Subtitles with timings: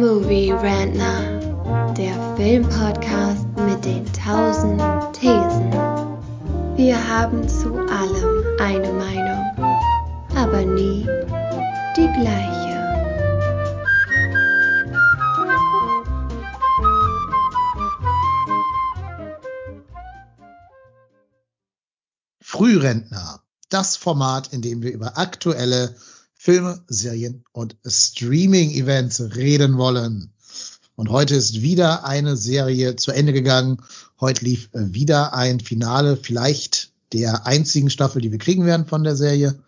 [0.00, 4.80] Movie Rantner, der Filmpodcast mit den tausend
[5.12, 5.70] Thesen.
[6.74, 9.44] Wir haben zu allem eine Meinung,
[10.34, 11.06] aber nie
[11.98, 12.80] die gleiche.
[22.40, 25.94] Frührentner, das Format, in dem wir über aktuelle
[26.42, 30.32] Filme, Serien und Streaming-Events reden wollen.
[30.96, 33.82] Und heute ist wieder eine Serie zu Ende gegangen.
[34.18, 39.16] Heute lief wieder ein Finale, vielleicht der einzigen Staffel, die wir kriegen werden von der
[39.16, 39.62] Serie,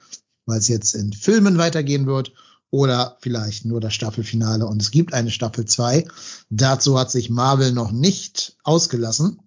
[0.46, 2.32] weil es jetzt in Filmen weitergehen wird
[2.70, 6.08] oder vielleicht nur das Staffelfinale und es gibt eine Staffel 2.
[6.48, 9.40] Dazu hat sich Marvel noch nicht ausgelassen.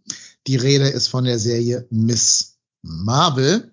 [0.45, 3.71] Die Rede ist von der Serie Miss Marvel.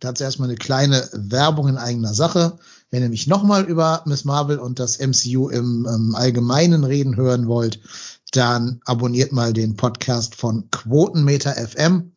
[0.00, 2.58] Dazu erstmal eine kleine Werbung in eigener Sache.
[2.90, 7.46] Wenn ihr mich nochmal über Miss Marvel und das MCU im ähm, Allgemeinen reden hören
[7.46, 7.80] wollt,
[8.32, 12.12] dann abonniert mal den Podcast von Quotenmeter FM.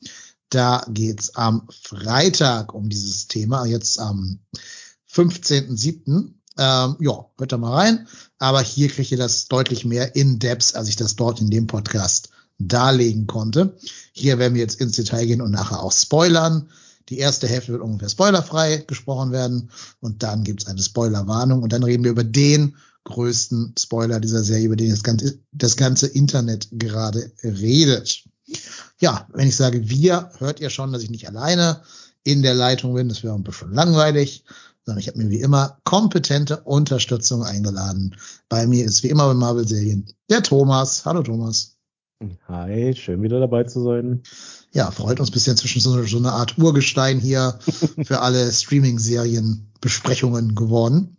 [0.49, 4.39] Da geht's am Freitag um dieses Thema, jetzt am
[5.11, 6.33] 15.07.
[6.57, 8.07] Ähm, ja, hört da mal rein.
[8.39, 11.67] Aber hier kriegt ihr das deutlich mehr in Depth, als ich das dort in dem
[11.67, 12.29] Podcast
[12.59, 13.77] darlegen konnte.
[14.11, 16.69] Hier werden wir jetzt ins Detail gehen und nachher auch spoilern.
[17.09, 21.73] Die erste Hälfte wird ungefähr spoilerfrei gesprochen werden und dann gibt es eine Spoilerwarnung und
[21.73, 26.07] dann reden wir über den größten Spoiler dieser Serie, über den das ganze, das ganze
[26.07, 28.23] Internet gerade redet.
[28.99, 31.81] Ja, wenn ich sage wir, hört ihr schon, dass ich nicht alleine
[32.23, 33.09] in der Leitung bin.
[33.09, 34.45] Das wäre ein bisschen langweilig,
[34.85, 38.15] sondern ich habe mir wie immer kompetente Unterstützung eingeladen.
[38.49, 41.05] Bei mir ist wie immer bei Marvel-Serien der Thomas.
[41.05, 41.72] Hallo Thomas.
[42.47, 44.23] Hi, schön wieder dabei zu sein.
[44.71, 47.59] Ja, freut uns bis inzwischen so, so eine Art Urgestein hier
[48.03, 51.17] für alle Streaming-Serien-Besprechungen geworden.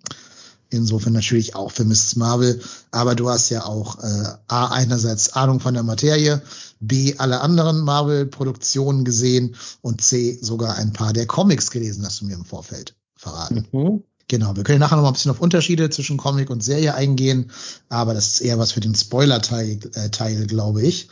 [0.71, 2.17] Insofern natürlich auch für Mrs.
[2.17, 2.61] Marvel.
[2.91, 6.43] Aber du hast ja auch äh, A, einerseits Ahnung von der Materie,
[6.81, 12.27] B, alle anderen Marvel-Produktionen gesehen und C, sogar ein paar der Comics gelesen, hast du
[12.27, 13.67] mir im Vorfeld verraten.
[13.71, 14.03] Mhm.
[14.29, 17.51] Genau, wir können nachher noch mal ein bisschen auf Unterschiede zwischen Comic und Serie eingehen,
[17.89, 21.09] aber das ist eher was für den Spoiler-Teil, äh, Teil, glaube ich.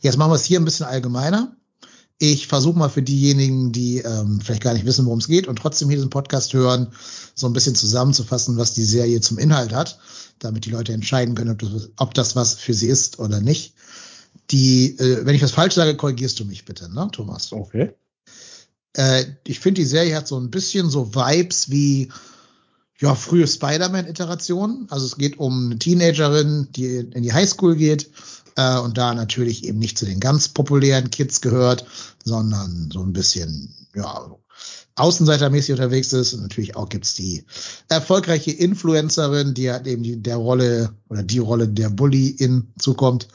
[0.00, 1.56] Jetzt machen wir es hier ein bisschen allgemeiner.
[2.18, 5.56] Ich versuche mal für diejenigen, die ähm, vielleicht gar nicht wissen, worum es geht und
[5.56, 6.88] trotzdem hier diesen Podcast hören,
[7.36, 10.00] so ein bisschen zusammenzufassen, was die Serie zum Inhalt hat,
[10.40, 13.74] damit die Leute entscheiden können, ob das, ob das was für sie ist oder nicht.
[14.50, 17.52] Die, äh, wenn ich was falsch sage, korrigierst du mich bitte, ne, Thomas?
[17.52, 17.94] Okay.
[18.94, 22.10] Äh, ich finde, die Serie hat so ein bisschen so Vibes wie
[23.00, 24.86] ja, frühe Spider-Man-Iteration.
[24.90, 28.10] Also es geht um eine Teenagerin, die in die Highschool geht
[28.56, 31.86] äh, und da natürlich eben nicht zu den ganz populären Kids gehört,
[32.24, 34.30] sondern so ein bisschen, ja,
[34.96, 36.34] außenseitermäßig unterwegs ist.
[36.34, 37.44] Und natürlich auch gibt's die
[37.88, 43.28] erfolgreiche Influencerin, die hat eben die, der Rolle oder die Rolle der Bully in zukommt.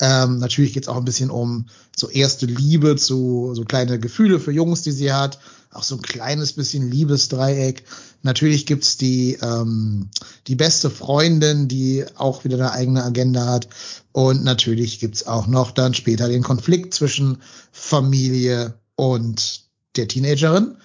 [0.00, 1.66] Ähm, natürlich geht's auch ein bisschen um
[1.96, 5.38] so erste Liebe zu so kleine Gefühle für Jungs, die sie hat.
[5.70, 7.84] Auch so ein kleines bisschen Liebesdreieck.
[8.22, 10.08] Natürlich gibt's die, ähm,
[10.46, 13.68] die beste Freundin, die auch wieder eine eigene Agenda hat.
[14.12, 19.62] Und natürlich gibt's auch noch dann später den Konflikt zwischen Familie und
[19.96, 20.76] der Teenagerin.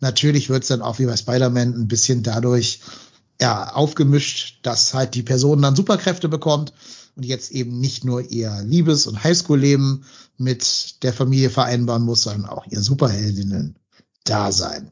[0.00, 2.80] Natürlich wird's dann auch wie bei Spider-Man ein bisschen dadurch
[3.40, 6.72] ja, aufgemischt, dass halt die Person dann Superkräfte bekommt
[7.16, 10.04] und jetzt eben nicht nur ihr Liebes- und Highschool-Leben
[10.36, 12.80] mit der Familie vereinbaren muss, sondern auch ihr
[14.24, 14.90] Superheldinnen-Dasein.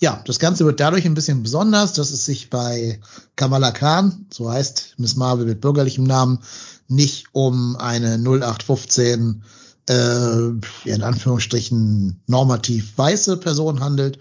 [0.00, 3.00] Ja, das Ganze wird dadurch ein bisschen besonders, dass es sich bei
[3.36, 6.40] Kamala Khan, so heißt Miss Marvel mit bürgerlichem Namen,
[6.88, 9.44] nicht um eine 0815
[9.88, 10.48] äh,
[10.84, 14.18] in Anführungsstrichen normativ weiße Person handelt,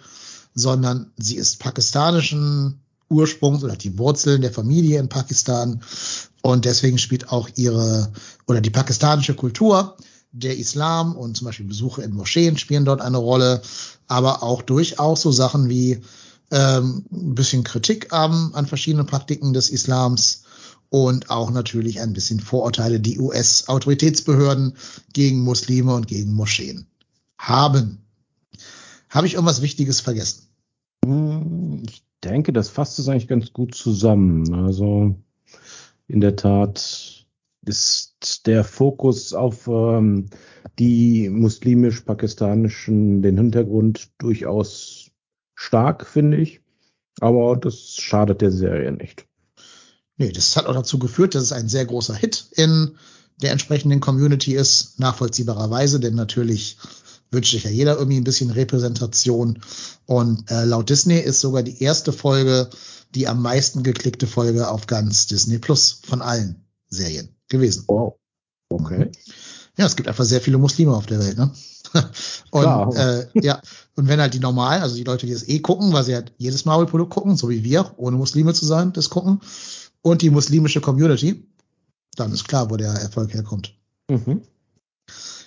[0.54, 5.82] sondern sie ist pakistanischen Ursprungs oder die Wurzeln der Familie in Pakistan
[6.42, 8.12] und deswegen spielt auch ihre
[8.46, 9.98] oder die pakistanische Kultur,
[10.34, 13.62] der Islam und zum Beispiel Besuche in Moscheen spielen dort eine Rolle,
[14.08, 16.02] aber auch durchaus so Sachen wie
[16.52, 20.44] ähm, ein bisschen Kritik ähm, an verschiedenen Praktiken des Islams
[20.90, 24.74] und auch natürlich ein bisschen Vorurteile, die US-Autoritätsbehörden
[25.14, 26.88] gegen Muslime und gegen Moscheen
[27.38, 28.00] haben.
[29.10, 30.48] Habe ich irgendwas Wichtiges vergessen?
[31.06, 34.54] Hm, ich denke, das fasst es eigentlich ganz gut zusammen.
[34.54, 35.16] Also
[36.08, 37.23] in der Tat
[37.66, 40.28] ist der Fokus auf ähm,
[40.80, 45.12] die muslimisch-pakistanischen, den Hintergrund durchaus
[45.56, 46.62] stark, finde ich.
[47.20, 49.26] Aber das schadet der Serie nicht.
[50.18, 52.98] Nee, das hat auch dazu geführt, dass es ein sehr großer Hit in
[53.42, 56.78] der entsprechenden Community ist, nachvollziehbarerweise, denn natürlich
[57.32, 59.60] wünscht sich ja jeder irgendwie ein bisschen Repräsentation.
[60.06, 62.70] Und äh, laut Disney ist sogar die erste Folge
[63.16, 67.86] die am meisten geklickte Folge auf ganz Disney Plus von allen Serien gewesen.
[67.88, 68.18] Wow.
[68.70, 69.12] Okay.
[69.78, 71.52] Ja, es gibt einfach sehr viele Muslime auf der Welt, ne?
[72.52, 73.62] und äh, ja,
[73.96, 76.34] und wenn halt die normalen, also die Leute, die das eh gucken, weil sie halt
[76.38, 79.42] jedes Marvel-Produkt gucken, so wie wir, ohne Muslime zu sein, das gucken,
[80.02, 81.48] und die muslimische Community,
[82.16, 83.76] dann ist klar, wo der Erfolg herkommt.
[84.10, 84.42] Mhm.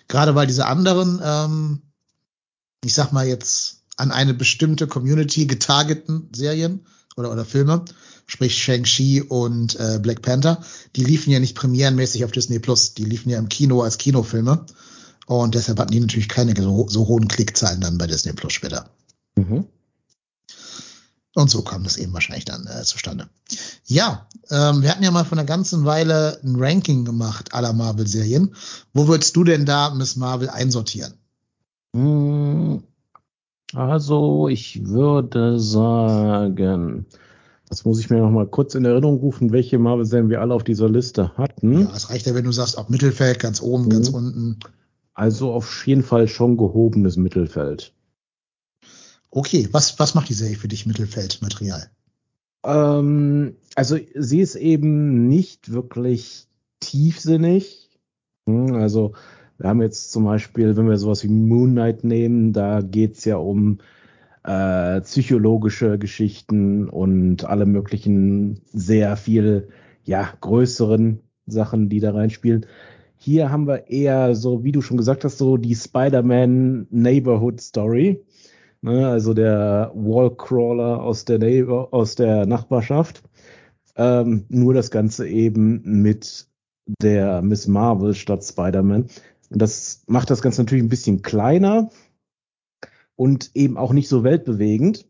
[0.09, 1.83] Gerade weil diese anderen, ähm,
[2.85, 6.87] ich sag mal jetzt, an eine bestimmte Community getargeten Serien
[7.17, 7.85] oder, oder Filme,
[8.27, 10.61] sprich Shang-Chi und äh, Black Panther,
[10.97, 14.67] die liefen ja nicht premierenmäßig auf Disney Plus, die liefen ja im Kino als Kinofilme.
[15.27, 18.91] Und deshalb hatten die natürlich keine so, so hohen Klickzahlen dann bei Disney Plus später.
[19.37, 19.67] Mhm.
[21.35, 23.29] Und so kam das eben wahrscheinlich dann äh, zustande.
[23.85, 28.55] Ja, ähm, wir hatten ja mal vor einer ganzen Weile ein Ranking gemacht aller Marvel-Serien.
[28.95, 31.13] Wo würdest du denn da Miss Marvel einsortieren?
[31.95, 32.83] Hm,
[33.75, 37.05] also, ich würde sagen,
[37.69, 40.65] das muss ich mir noch mal kurz in Erinnerung rufen, welche Marvel-Serien wir alle auf
[40.65, 41.81] dieser Liste hatten.
[41.81, 43.91] Ja, es reicht ja, wenn du sagst, ob Mittelfeld, ganz oben, mhm.
[43.91, 44.59] ganz unten.
[45.15, 47.93] Also auf jeden Fall schon gehobenes Mittelfeld.
[49.31, 51.91] Okay, was, was macht die Serie für dich Mittelfeldmaterial?
[52.65, 56.47] Ähm, also sie ist eben nicht wirklich
[56.81, 57.91] tiefsinnig.
[58.47, 59.13] Hm, also
[59.59, 63.37] wir haben jetzt zum Beispiel, wenn wir sowas wie Moon Knight nehmen, da geht's ja
[63.37, 63.79] um
[64.47, 69.69] äh, psychologische Geschichten und alle möglichen sehr viel
[70.05, 72.67] ja größeren Sachen, die da reinspielen.
[73.17, 78.25] Hier haben wir eher so, wie du schon gesagt hast, so die Spider-Man Neighborhood Story.
[78.83, 83.23] Ne, also der Wallcrawler aus der, Neighbor, aus der Nachbarschaft.
[83.97, 86.47] Ähm, nur das Ganze eben mit
[87.03, 89.07] der Miss Marvel statt Spider-Man.
[89.51, 91.91] Und das macht das Ganze natürlich ein bisschen kleiner
[93.17, 95.07] und eben auch nicht so weltbewegend.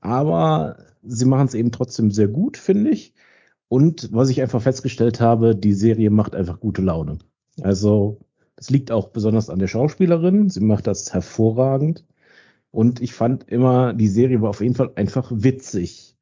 [0.00, 3.14] Aber sie machen es eben trotzdem sehr gut, finde ich.
[3.68, 7.18] Und was ich einfach festgestellt habe, die Serie macht einfach gute Laune.
[7.62, 8.20] Also,
[8.56, 10.48] das liegt auch besonders an der Schauspielerin.
[10.50, 12.04] Sie macht das hervorragend.
[12.70, 16.16] Und ich fand immer, die Serie war auf jeden Fall einfach witzig.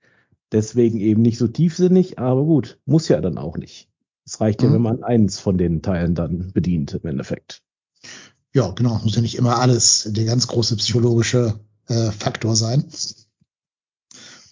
[0.52, 3.88] Deswegen eben nicht so tiefsinnig, aber gut, muss ja dann auch nicht.
[4.24, 4.74] Es reicht ja, mhm.
[4.74, 7.62] wenn man eins von den Teilen dann bedient im Endeffekt.
[8.54, 9.00] Ja, genau.
[9.02, 11.58] Muss ja nicht immer alles der ganz große psychologische
[11.88, 12.84] äh, Faktor sein.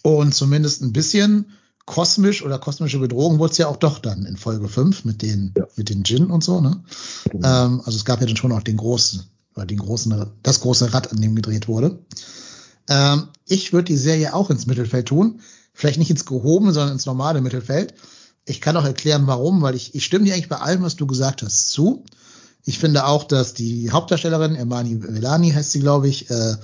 [0.03, 1.51] Und zumindest ein bisschen
[1.85, 5.53] kosmisch oder kosmische Bedrohung wurde es ja auch doch dann in Folge 5 mit den,
[5.57, 5.65] ja.
[5.77, 6.83] mit den Djinn und so, ne?
[7.29, 7.65] Genau.
[7.65, 9.23] Ähm, also es gab ja dann schon auch den großen,
[9.55, 11.99] oder den großen, das große Rad, an dem gedreht wurde.
[12.89, 15.39] Ähm, ich würde die Serie auch ins Mittelfeld tun.
[15.73, 17.93] Vielleicht nicht ins gehobene, sondern ins normale Mittelfeld.
[18.45, 21.07] Ich kann auch erklären, warum, weil ich, ich stimme dir eigentlich bei allem, was du
[21.07, 22.03] gesagt hast, zu.
[22.65, 26.59] Ich finde auch, dass die Hauptdarstellerin, Emani Velani heißt sie, glaube ich, äh, einen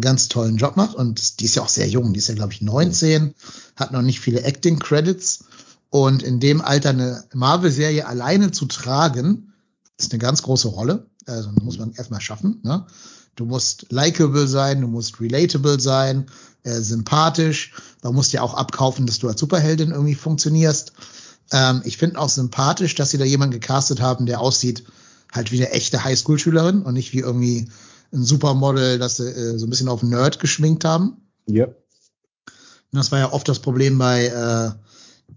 [0.00, 0.94] ganz tollen Job macht.
[0.94, 2.12] Und die ist ja auch sehr jung.
[2.12, 3.34] Die ist ja, glaube ich, 19,
[3.76, 5.44] hat noch nicht viele Acting-Credits.
[5.90, 9.52] Und in dem Alter eine Marvel-Serie alleine zu tragen,
[9.98, 11.06] ist eine ganz große Rolle.
[11.26, 12.60] Also muss man erstmal schaffen.
[12.62, 12.86] Ne?
[13.34, 16.26] Du musst likable sein, du musst relatable sein,
[16.62, 17.72] äh, sympathisch.
[18.02, 20.92] Man muss ja auch abkaufen, dass du als Superheldin irgendwie funktionierst.
[21.50, 24.84] Ähm, ich finde auch sympathisch, dass sie da jemanden gecastet haben, der aussieht
[25.32, 27.68] halt wie eine echte Highschool-Schülerin und nicht wie irgendwie
[28.12, 31.16] ein Supermodel, das sie äh, so ein bisschen auf Nerd geschminkt haben.
[31.46, 31.66] Ja.
[31.66, 34.70] Und das war ja oft das Problem bei, äh,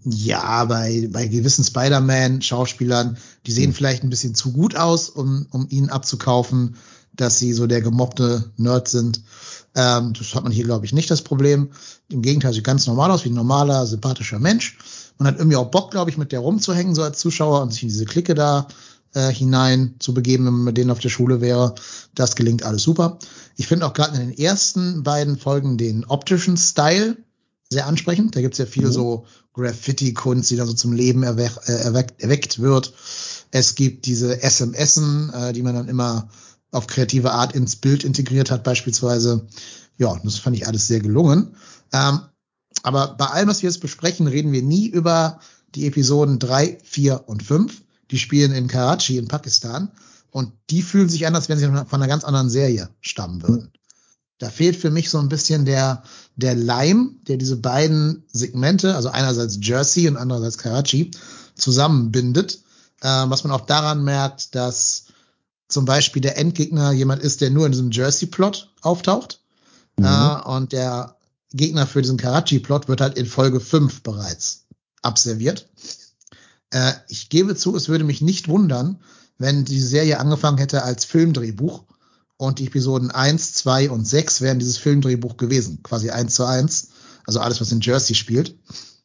[0.04, 3.74] ja, bei, bei gewissen Spider-Man-Schauspielern, die sehen mhm.
[3.74, 6.76] vielleicht ein bisschen zu gut aus, um, um ihnen abzukaufen,
[7.12, 9.22] dass sie so der gemobbte Nerd sind.
[9.76, 11.70] Ähm, das hat man hier, glaube ich, nicht das Problem.
[12.08, 14.78] Im Gegenteil, sieht ganz normal aus, wie ein normaler, sympathischer Mensch.
[15.18, 17.84] Man hat irgendwie auch Bock, glaube ich, mit der rumzuhängen, so als Zuschauer und sich
[17.84, 18.66] in diese Clique da
[19.14, 21.74] äh, hinein zu begeben, wenn man mit denen auf der Schule wäre.
[22.14, 23.18] Das gelingt alles super.
[23.56, 27.16] Ich finde auch gerade in den ersten beiden Folgen den optischen Style
[27.70, 28.36] sehr ansprechend.
[28.36, 28.92] Da gibt's ja viel mhm.
[28.92, 32.92] so Graffiti-Kunst, die da so zum Leben erweck, äh, erweckt, erweckt wird.
[33.50, 36.28] Es gibt diese SMSen, äh, die man dann immer
[36.72, 39.46] auf kreative Art ins Bild integriert hat, beispielsweise.
[39.96, 41.54] Ja, das fand ich alles sehr gelungen.
[41.92, 42.20] Ähm,
[42.82, 45.38] aber bei allem, was wir jetzt besprechen, reden wir nie über
[45.74, 47.83] die Episoden drei, vier und fünf.
[48.10, 49.90] Die spielen in Karachi in Pakistan
[50.30, 53.72] und die fühlen sich an, als wenn sie von einer ganz anderen Serie stammen würden.
[54.38, 56.02] Da fehlt für mich so ein bisschen der,
[56.36, 61.12] der Leim, der diese beiden Segmente, also einerseits Jersey und andererseits Karachi,
[61.54, 62.60] zusammenbindet.
[63.00, 65.04] Äh, was man auch daran merkt, dass
[65.68, 69.40] zum Beispiel der Endgegner jemand ist, der nur in diesem Jersey-Plot auftaucht.
[69.98, 70.04] Mhm.
[70.04, 71.16] Äh, und der
[71.52, 74.66] Gegner für diesen Karachi-Plot wird halt in Folge 5 bereits
[75.02, 75.68] abserviert.
[76.74, 78.98] Äh, ich gebe zu, es würde mich nicht wundern,
[79.38, 81.84] wenn die Serie angefangen hätte als Filmdrehbuch
[82.36, 86.88] und die Episoden 1, 2 und 6 wären dieses Filmdrehbuch gewesen, quasi eins zu eins.
[87.26, 88.58] Also alles, was in Jersey spielt.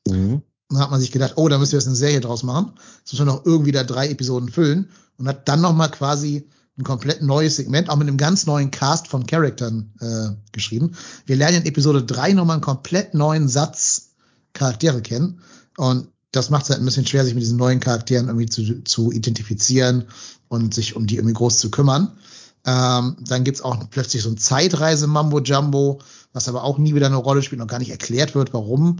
[0.07, 0.41] Mhm.
[0.69, 2.73] Dann hat man sich gedacht, oh, da müssen wir jetzt eine Serie draus machen.
[2.99, 6.49] Jetzt müssen wir noch irgendwie da drei Episoden füllen und hat dann noch mal quasi
[6.77, 10.93] ein komplett neues Segment, auch mit einem ganz neuen Cast von Charaktern äh, geschrieben.
[11.27, 14.09] Wir lernen in Episode 3 nochmal einen komplett neuen Satz
[14.53, 15.41] Charaktere kennen.
[15.77, 18.83] Und das macht es halt ein bisschen schwer, sich mit diesen neuen Charakteren irgendwie zu,
[18.83, 20.05] zu identifizieren
[20.47, 22.17] und sich um die irgendwie groß zu kümmern.
[22.65, 25.99] Ähm, dann gibt's auch plötzlich so ein Zeitreise-Mambo-Jumbo,
[26.33, 28.97] was aber auch nie wieder eine Rolle spielt und gar nicht erklärt wird, warum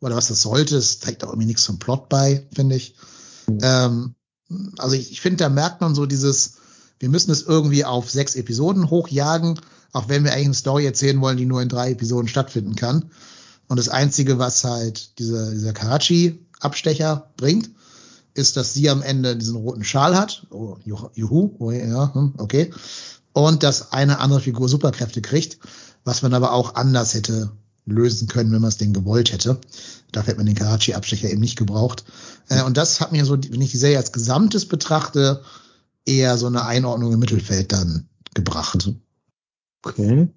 [0.00, 0.76] oder was das sollte.
[0.76, 2.96] Es trägt auch irgendwie nichts zum Plot bei, finde ich.
[3.46, 3.58] Mhm.
[3.62, 4.14] Ähm,
[4.78, 6.54] also ich, ich finde, da merkt man so dieses,
[6.98, 9.60] wir müssen es irgendwie auf sechs Episoden hochjagen,
[9.92, 13.10] auch wenn wir eigentlich eine Story erzählen wollen, die nur in drei Episoden stattfinden kann.
[13.68, 15.72] Und das Einzige, was halt dieser, dieser
[16.64, 17.70] Karachi-Abstecher bringt,
[18.34, 20.46] ist, dass sie am Ende diesen roten Schal hat.
[20.50, 22.72] Oh, juhu, oh, ja, hm, okay.
[23.32, 25.58] Und dass eine andere Figur Superkräfte kriegt,
[26.04, 27.52] was man aber auch anders hätte
[27.86, 29.60] lösen können, wenn man es denn gewollt hätte.
[30.10, 32.04] Dafür hätte man den Karachi-Abstecher eben nicht gebraucht.
[32.48, 35.42] Äh, und das hat mir so, wenn ich die Serie als Gesamtes betrachte,
[36.06, 38.90] eher so eine Einordnung im Mittelfeld dann gebracht.
[39.84, 40.28] Okay.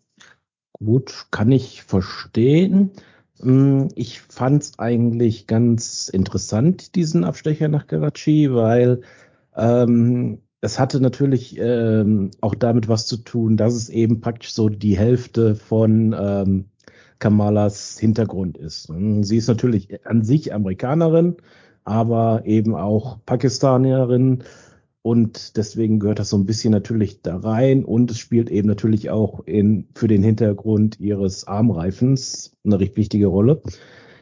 [0.73, 2.91] Gut, kann ich verstehen.
[3.41, 9.01] Hm, ich fand es eigentlich ganz interessant, diesen Abstecher nach Karachi, weil
[9.55, 14.69] ähm, es hatte natürlich ähm, auch damit was zu tun, dass es eben praktisch so
[14.69, 16.65] die Hälfte von ähm,
[17.19, 18.89] Kamalas Hintergrund ist.
[18.89, 21.37] Hm, sie ist natürlich an sich Amerikanerin,
[21.83, 24.43] aber eben auch Pakistanierin
[25.07, 29.09] und deswegen gehört das so ein bisschen natürlich da rein und es spielt eben natürlich
[29.09, 33.61] auch in, für den Hintergrund ihres Armreifens eine recht wichtige Rolle.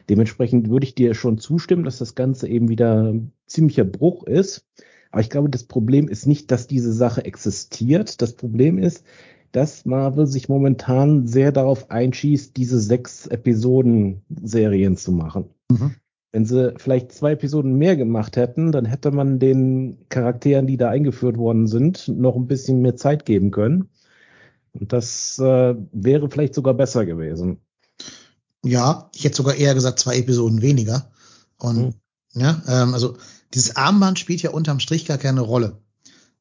[0.08, 4.64] Dementsprechend würde ich dir schon zustimmen, dass das Ganze eben wieder ein ziemlicher Bruch ist.
[5.10, 8.22] Aber ich glaube, das Problem ist nicht, dass diese Sache existiert.
[8.22, 9.02] Das Problem ist,
[9.50, 15.46] dass Marvel sich momentan sehr darauf einschießt, diese sechs Episoden Serien zu machen.
[15.68, 15.96] Mhm.
[16.32, 20.90] Wenn sie vielleicht zwei Episoden mehr gemacht hätten, dann hätte man den Charakteren, die da
[20.90, 23.88] eingeführt worden sind, noch ein bisschen mehr Zeit geben können.
[24.72, 27.58] Und das äh, wäre vielleicht sogar besser gewesen.
[28.64, 31.10] Ja, ich hätte sogar eher gesagt, zwei Episoden weniger.
[31.58, 31.94] Und mhm.
[32.34, 33.16] ja, ähm, also
[33.54, 35.78] dieses Armband spielt ja unterm Strich gar keine Rolle.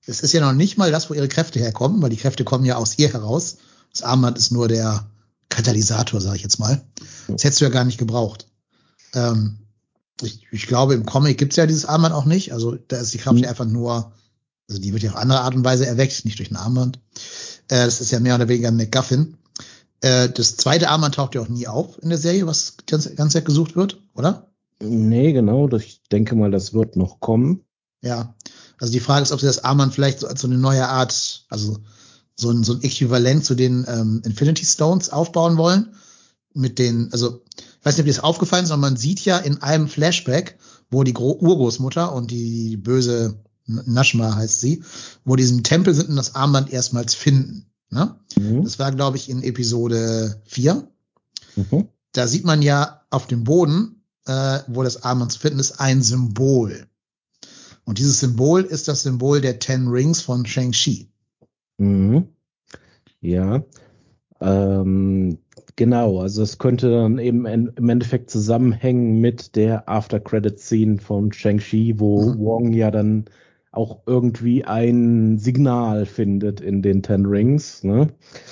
[0.06, 2.65] Es ist ja noch nicht mal das, wo ihre Kräfte herkommen, weil die Kräfte kommen
[2.65, 3.58] ja aus ihr heraus.
[3.92, 5.10] Das Armband ist nur der
[5.50, 6.82] Katalysator, sage ich jetzt mal.
[7.27, 8.48] Das hättest du ja gar nicht gebraucht.
[9.13, 9.60] Ähm,
[10.22, 12.54] ich, ich glaube, im Comic gibt's ja dieses Armband auch nicht.
[12.54, 13.46] Also da ist die Kraft mhm.
[13.46, 14.14] einfach nur,
[14.70, 17.00] also die wird ja auf andere Art und Weise erweckt, nicht durch ein Armband.
[17.68, 19.38] Äh, das ist ja mehr oder weniger ein McGuffin.
[20.02, 23.34] Äh, das zweite Armband taucht ja auch nie auf in der Serie, was ganz, ganz
[23.34, 24.52] Zeit gesucht wird, oder?
[24.80, 25.70] Nee, genau.
[25.70, 27.62] Ich denke mal, das wird noch kommen.
[28.02, 28.36] Ja.
[28.78, 31.46] Also die Frage ist, ob sie das Armband vielleicht so als so eine neue Art,
[31.50, 31.78] also
[32.36, 35.96] so ein, so ein Äquivalent zu den ähm, Infinity Stones aufbauen wollen.
[36.54, 37.42] Mit den, also
[37.86, 40.58] weiß nicht, ob dir das aufgefallen ist, aber man sieht ja in einem Flashback,
[40.89, 44.84] wo die Gro Urgroßmutter und die böse Nashma heißt sie,
[45.24, 47.68] wo diesen Tempel sind und das Armband erstmals finden.
[47.89, 48.15] Ne?
[48.38, 48.63] Mhm.
[48.63, 50.88] Das war, glaube ich, in Episode 4.
[51.56, 51.88] Mhm.
[52.12, 56.01] Da sieht man ja auf dem Boden, äh, wo das Armband zu finden ist, ein
[56.01, 56.88] Symbol.
[57.84, 61.10] Und dieses Symbol ist das Symbol der Ten Rings von Shang-Chi.
[61.77, 62.27] Mhm.
[63.22, 63.63] Ja.
[64.42, 65.38] Ähm,
[65.77, 72.22] Genau, also es könnte dann eben im Endeffekt zusammenhängen mit der After-Credit-Scene von Shang-Chi, wo
[72.22, 72.39] mhm.
[72.39, 73.25] Wong ja dann
[73.72, 77.84] auch irgendwie ein Signal findet in den Ten Rings.
[77.84, 78.08] Ne?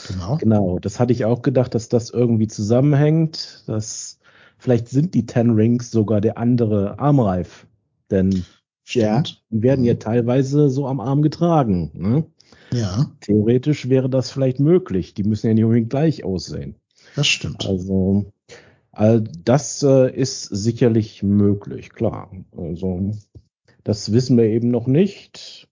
[0.10, 0.38] Genau.
[0.38, 3.64] Genau, das hatte ich auch gedacht, dass das irgendwie zusammenhängt.
[3.68, 4.20] Dass
[4.58, 7.68] vielleicht sind die Ten Rings sogar der andere Armreif.
[8.12, 8.44] Denn
[8.86, 10.00] ja, werden ja mhm.
[10.00, 11.92] teilweise so am Arm getragen.
[11.94, 12.26] Ne?
[12.74, 13.06] Ja.
[13.22, 15.14] Theoretisch wäre das vielleicht möglich.
[15.14, 16.76] Die müssen ja nicht unbedingt gleich aussehen.
[17.16, 17.66] Das stimmt.
[17.66, 18.32] Also
[18.92, 22.32] all das äh, ist sicherlich möglich, klar.
[22.56, 23.12] Also
[23.84, 25.68] das wissen wir eben noch nicht.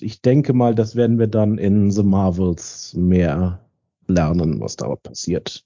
[0.00, 3.60] Ich denke mal, das werden wir dann in The Marvels mehr
[4.06, 5.64] lernen, was da passiert.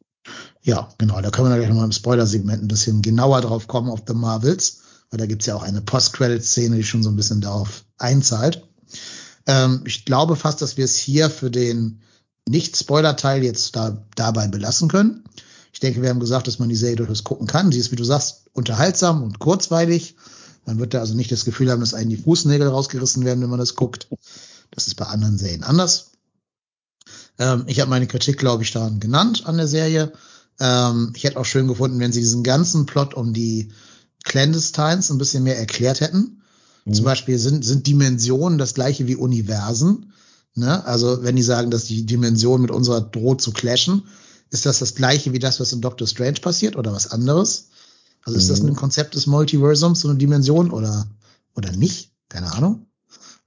[0.62, 1.20] Ja, genau.
[1.20, 4.82] Da können wir gleich nochmal im Spoiler-Segment ein bisschen genauer drauf kommen auf The Marvels,
[5.10, 8.66] weil da gibt's ja auch eine Post-Credit-Szene, die schon so ein bisschen darauf einzahlt.
[9.46, 12.00] Ähm, ich glaube fast, dass wir es hier für den
[12.48, 15.24] nicht-Spoiler-Teil jetzt da, dabei belassen können.
[15.72, 17.72] Ich denke, wir haben gesagt, dass man die Serie durchaus gucken kann.
[17.72, 20.16] Sie ist, wie du sagst, unterhaltsam und kurzweilig.
[20.66, 23.50] Man wird da also nicht das Gefühl haben, dass einem die Fußnägel rausgerissen werden, wenn
[23.50, 24.08] man das guckt.
[24.70, 26.12] Das ist bei anderen Serien anders.
[27.38, 30.12] Ähm, ich habe meine Kritik, glaube ich, daran genannt an der Serie.
[30.60, 33.72] Ähm, ich hätte auch schön gefunden, wenn sie diesen ganzen Plot um die
[34.24, 36.42] Clandestines ein bisschen mehr erklärt hätten.
[36.84, 36.94] Mhm.
[36.94, 40.12] Zum Beispiel sind, sind Dimensionen das gleiche wie Universen.
[40.54, 40.84] Ne?
[40.84, 44.02] Also wenn die sagen, dass die Dimension mit unserer droht zu clashen,
[44.50, 47.68] ist das das gleiche wie das, was in Doctor Strange passiert oder was anderes?
[48.24, 48.70] Also ist das Mhm.
[48.70, 51.06] ein Konzept des Multiversums, so eine Dimension oder,
[51.56, 52.10] oder nicht?
[52.28, 52.86] Keine Ahnung.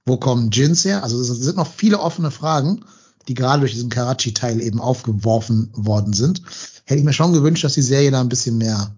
[0.04, 1.02] Wo kommen Jins her?
[1.02, 2.84] Also es sind noch viele offene Fragen,
[3.28, 6.42] die gerade durch diesen Karachi-Teil eben aufgeworfen worden sind.
[6.84, 8.94] Hätte ich mir schon gewünscht, dass die Serie da ein bisschen mehr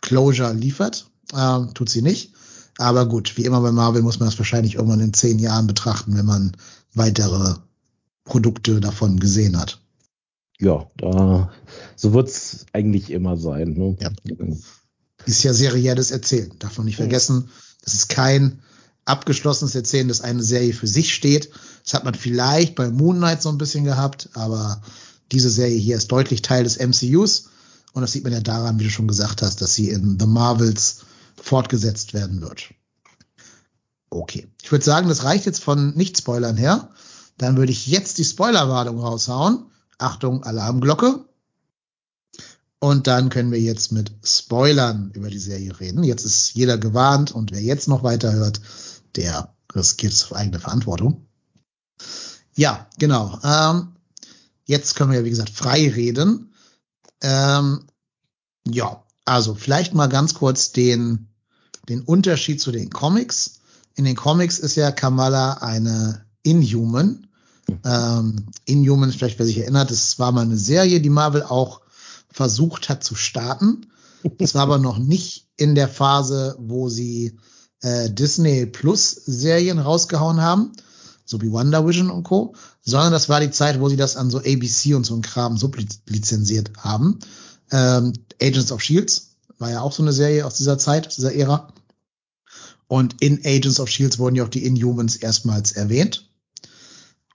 [0.00, 1.10] Closure liefert.
[1.34, 2.32] Ähm, tut sie nicht.
[2.78, 6.16] Aber gut, wie immer bei Marvel muss man das wahrscheinlich irgendwann in zehn Jahren betrachten,
[6.16, 6.52] wenn man
[6.96, 7.54] weitere
[8.24, 9.80] Produkte davon gesehen hat.
[10.58, 11.50] Ja, da,
[11.96, 13.74] so wird's eigentlich immer sein.
[13.74, 13.96] Ne?
[14.00, 14.10] Ja.
[15.26, 16.52] Ist ja serielles Erzählen.
[16.58, 17.50] Darf man nicht vergessen.
[17.84, 18.60] Das ist kein
[19.04, 21.50] abgeschlossenes Erzählen, dass eine Serie für sich steht.
[21.84, 24.82] Das hat man vielleicht bei Moon Knight so ein bisschen gehabt, aber
[25.30, 27.50] diese Serie hier ist deutlich Teil des MCUs.
[27.92, 30.26] Und das sieht man ja daran, wie du schon gesagt hast, dass sie in The
[30.26, 31.04] Marvels
[31.36, 32.70] fortgesetzt werden wird.
[34.20, 34.48] Okay.
[34.62, 36.90] Ich würde sagen, das reicht jetzt von Nicht-Spoilern her.
[37.38, 39.66] Dann würde ich jetzt die Spoilerwarnung raushauen.
[39.98, 41.24] Achtung, Alarmglocke.
[42.78, 46.04] Und dann können wir jetzt mit Spoilern über die Serie reden.
[46.04, 48.60] Jetzt ist jeder gewarnt und wer jetzt noch weiterhört,
[49.16, 51.26] der riskiert es auf eigene Verantwortung.
[52.54, 53.38] Ja, genau.
[53.42, 53.96] Ähm,
[54.64, 56.54] jetzt können wir wie gesagt, frei reden.
[57.22, 57.86] Ähm,
[58.66, 61.28] ja, also vielleicht mal ganz kurz den,
[61.88, 63.60] den Unterschied zu den Comics.
[63.96, 67.26] In den Comics ist ja Kamala eine Inhuman.
[67.84, 71.80] Ähm, Inhuman, vielleicht wer sich erinnert, das war mal eine Serie, die Marvel auch
[72.30, 73.86] versucht hat zu starten.
[74.38, 77.38] Das war aber noch nicht in der Phase, wo sie
[77.80, 80.72] äh, Disney Plus Serien rausgehauen haben,
[81.24, 84.30] so wie Wonder Vision und Co., sondern das war die Zeit, wo sie das an
[84.30, 87.18] so ABC und so ein Kram sublizenziert haben.
[87.70, 91.34] Ähm, Agents of Shields war ja auch so eine Serie aus dieser Zeit, aus dieser
[91.34, 91.72] Ära.
[92.88, 96.28] Und in Agents of Shields wurden ja auch die Inhumans erstmals erwähnt.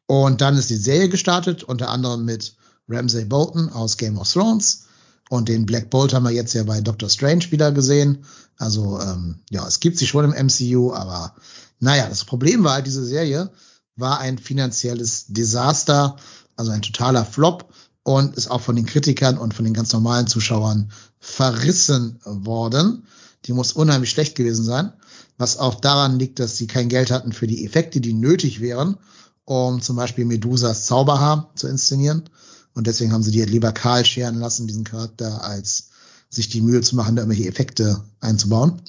[0.05, 2.55] Und dann ist die Serie gestartet, unter anderem mit
[2.87, 4.85] Ramsay Bolton aus Game of Thrones.
[5.29, 8.25] Und den Black Bolt haben wir jetzt ja bei Doctor Strange wieder gesehen.
[8.57, 11.35] Also ähm, ja, es gibt sie schon im MCU, aber
[11.79, 13.49] naja, das Problem war halt, diese Serie
[13.95, 16.17] war ein finanzielles Desaster,
[16.55, 20.27] also ein totaler Flop und ist auch von den Kritikern und von den ganz normalen
[20.27, 23.07] Zuschauern verrissen worden.
[23.45, 24.93] Die muss unheimlich schlecht gewesen sein,
[25.41, 28.97] was auch daran liegt, dass sie kein Geld hatten für die Effekte, die nötig wären,
[29.43, 32.29] um zum Beispiel Medusas Zauberhaar zu inszenieren.
[32.73, 35.89] Und deswegen haben sie die halt lieber kahl scheren lassen, diesen Charakter, als
[36.29, 38.81] sich die Mühe zu machen, da irgendwelche Effekte einzubauen.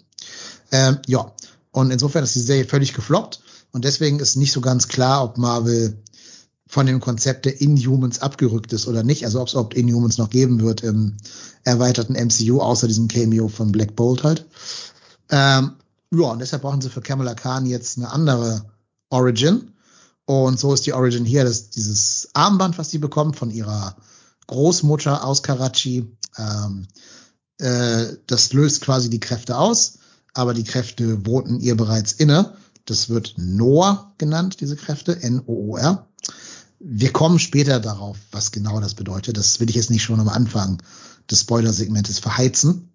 [0.71, 1.33] Ähm, ja,
[1.73, 3.41] und insofern ist die Serie völlig gefloppt.
[3.73, 5.97] Und deswegen ist nicht so ganz klar, ob Marvel
[6.67, 9.25] von dem Konzept der Inhumans abgerückt ist oder nicht.
[9.25, 11.17] Also ob es überhaupt Inhumans noch geben wird im
[11.65, 14.47] erweiterten MCU, außer diesem Cameo von Black Bolt halt.
[15.31, 15.73] Ähm,
[16.15, 18.67] ja, und deshalb brauchen sie für Kamala Khan jetzt eine andere
[19.09, 19.73] Origin.
[20.27, 23.97] Und so ist die Origin hier, dass dieses Armband, was sie bekommt von ihrer
[24.47, 26.87] Großmutter aus Karachi, ähm,
[27.59, 29.99] äh, das löst quasi die Kräfte aus,
[30.35, 32.55] aber die Kräfte wohnten ihr bereits inne.
[32.85, 36.07] Das wird Noor genannt, diese Kräfte, N-O-O-R.
[36.79, 39.37] Wir kommen später darauf, was genau das bedeutet.
[39.37, 40.83] Das will ich jetzt nicht schon am Anfang
[41.31, 42.92] des Spoiler-Segmentes verheizen.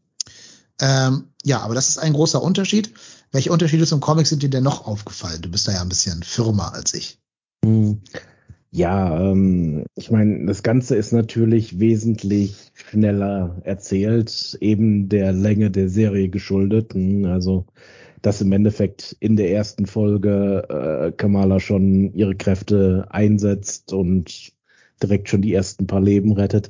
[0.82, 2.94] Ähm, ja, aber das ist ein großer Unterschied.
[3.32, 5.42] Welche Unterschiede zum Comic sind dir denn noch aufgefallen?
[5.42, 7.20] Du bist da ja ein bisschen firmer als ich.
[7.64, 8.02] Hm.
[8.72, 15.90] Ja, ähm, ich meine, das Ganze ist natürlich wesentlich schneller erzählt, eben der Länge der
[15.90, 16.94] Serie geschuldet.
[16.94, 17.66] Hm, Also,
[18.22, 24.52] dass im Endeffekt in der ersten Folge äh, Kamala schon ihre Kräfte einsetzt und
[25.02, 26.70] direkt schon die ersten paar Leben rettet.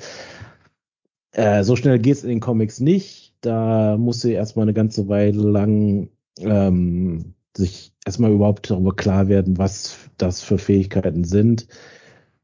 [1.31, 3.26] Äh, so schnell geht's in den Comics nicht.
[3.47, 6.09] Da muss sie erstmal eine ganze Weile lang
[6.41, 11.65] ähm, sich erstmal überhaupt darüber klar werden, was das für Fähigkeiten sind.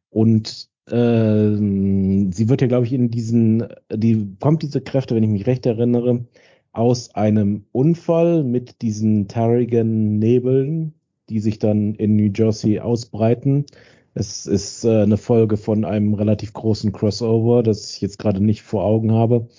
[0.09, 5.29] Und ähm, sie wird ja, glaube ich, in diesen, die bekommt diese Kräfte, wenn ich
[5.29, 6.25] mich recht erinnere,
[6.71, 10.93] aus einem Unfall mit diesen Tarrigan-Nebeln,
[11.27, 13.65] die sich dann in New Jersey ausbreiten.
[14.13, 18.61] Es ist äh, eine Folge von einem relativ großen Crossover, das ich jetzt gerade nicht
[18.61, 19.49] vor Augen habe.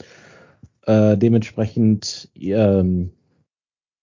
[0.86, 3.12] Äh, dementsprechend, ähm,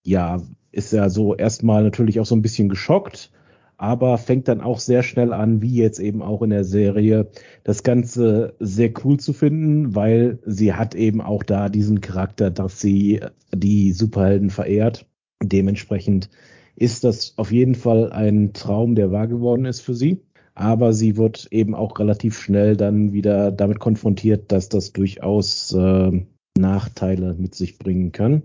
[0.06, 0.41] ja,
[0.72, 3.32] ist er so erstmal natürlich auch so ein bisschen geschockt,
[3.78, 7.30] aber fängt dann auch sehr schnell an, wie jetzt eben auch in der Serie,
[7.63, 12.80] das Ganze sehr cool zu finden, weil sie hat eben auch da diesen Charakter, dass
[12.80, 13.22] sie
[13.54, 15.08] die Superhelden verehrt.
[15.44, 16.30] Dementsprechend
[16.76, 20.22] ist das auf jeden Fall ein Traum, der wahr geworden ist für sie.
[20.54, 26.26] Aber sie wird eben auch relativ schnell dann wieder damit konfrontiert, dass das durchaus äh,
[26.62, 28.43] Nachteile mit sich bringen kann.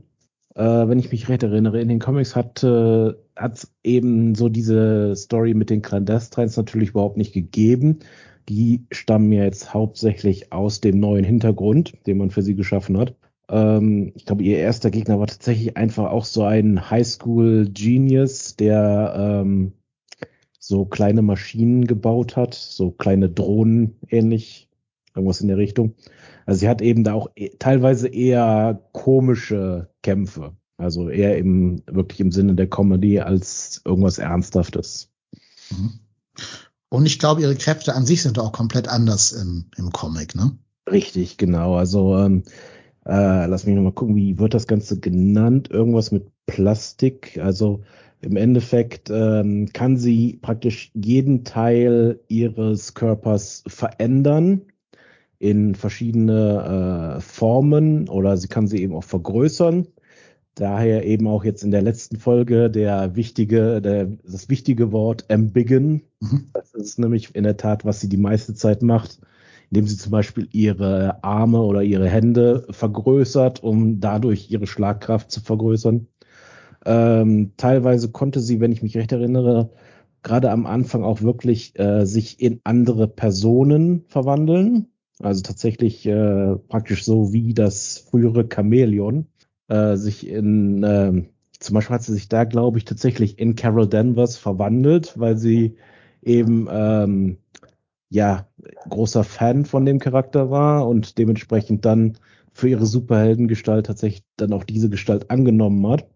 [0.55, 5.14] Äh, wenn ich mich recht erinnere, in den Comics hat äh, hat eben so diese
[5.14, 7.98] Story mit den Clandestines natürlich überhaupt nicht gegeben.
[8.48, 13.14] Die stammen ja jetzt hauptsächlich aus dem neuen Hintergrund, den man für sie geschaffen hat.
[13.50, 19.72] Ähm, ich glaube, ihr erster Gegner war tatsächlich einfach auch so ein Highschool-Genius, der ähm,
[20.59, 24.68] so kleine Maschinen gebaut hat, so kleine Drohnen ähnlich,
[25.14, 25.94] irgendwas in der Richtung.
[26.46, 30.56] Also sie hat eben da auch e teilweise eher komische Kämpfe.
[30.78, 35.11] Also eher im, wirklich im Sinne der Comedy als irgendwas Ernsthaftes.
[35.70, 36.00] Mhm.
[36.88, 40.56] Und ich glaube, ihre Kräfte an sich sind auch komplett anders im, im Comic, ne?
[40.90, 41.74] Richtig, genau.
[41.74, 42.44] Also ähm,
[43.04, 45.68] äh, lass mich nochmal gucken, wie wird das Ganze genannt?
[45.70, 47.38] Irgendwas mit Plastik.
[47.42, 47.82] Also
[48.20, 54.62] im Endeffekt ähm, kann sie praktisch jeden Teil ihres Körpers verändern
[55.38, 59.87] in verschiedene äh, Formen oder sie kann sie eben auch vergrößern.
[60.55, 66.03] Daher eben auch jetzt in der letzten Folge der wichtige, der, das wichtige Wort embiggen.
[66.20, 66.46] Mhm.
[66.55, 69.20] Das ist nämlich in der Tat, was sie die meiste Zeit macht,
[69.70, 75.42] indem sie zum Beispiel ihre Arme oder ihre Hände vergrößert, um dadurch ihre Schlagkraft zu
[75.42, 76.07] vergrößern.
[76.87, 79.70] Ähm, teilweise konnte sie, wenn ich mich recht erinnere,
[80.22, 84.88] gerade am Anfang auch wirklich äh, sich in andere Personen verwandeln.
[85.20, 89.26] Also tatsächlich äh, praktisch so wie das frühere Chamäleon
[89.68, 91.24] äh, sich in, äh,
[91.59, 95.76] zum Beispiel hat sie sich da, glaube ich, tatsächlich in Carol Danvers verwandelt, weil sie
[96.22, 97.38] eben ähm,
[98.11, 98.46] ja
[98.88, 102.18] großer Fan von dem Charakter war und dementsprechend dann
[102.52, 106.09] für ihre Superheldengestalt tatsächlich dann auch diese Gestalt angenommen hat.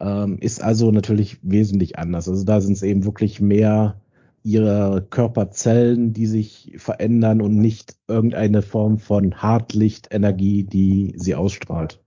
[0.00, 2.28] Ähm, ist also natürlich wesentlich anders.
[2.28, 4.00] Also da sind es eben wirklich mehr
[4.46, 12.00] ihre Körperzellen, die sich verändern und nicht irgendeine Form von Hartlichtenergie, die sie ausstrahlt.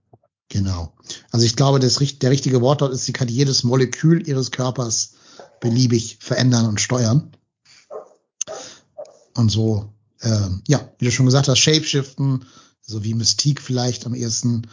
[0.48, 0.94] Genau.
[1.30, 5.16] Also ich glaube, das, der richtige Wort dort ist, sie kann jedes Molekül ihres Körpers
[5.60, 7.30] beliebig verändern und steuern.
[9.36, 12.46] Und so, äh, ja, wie du schon gesagt hast, Shapeshiften,
[12.80, 14.66] so wie Mystique vielleicht am ehesten.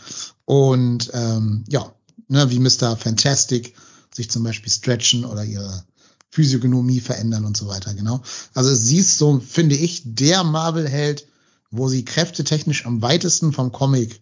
[0.46, 1.94] Und ähm, ja,
[2.30, 2.96] ne, wie Mr.
[2.96, 3.74] Fantastic
[4.10, 5.84] sich zum Beispiel stretchen oder ihre
[6.30, 8.22] Physiognomie verändern und so weiter, genau.
[8.54, 11.28] Also sie ist so, finde ich, der Marvel-Held,
[11.72, 14.22] wo sie kräftetechnisch am weitesten vom Comic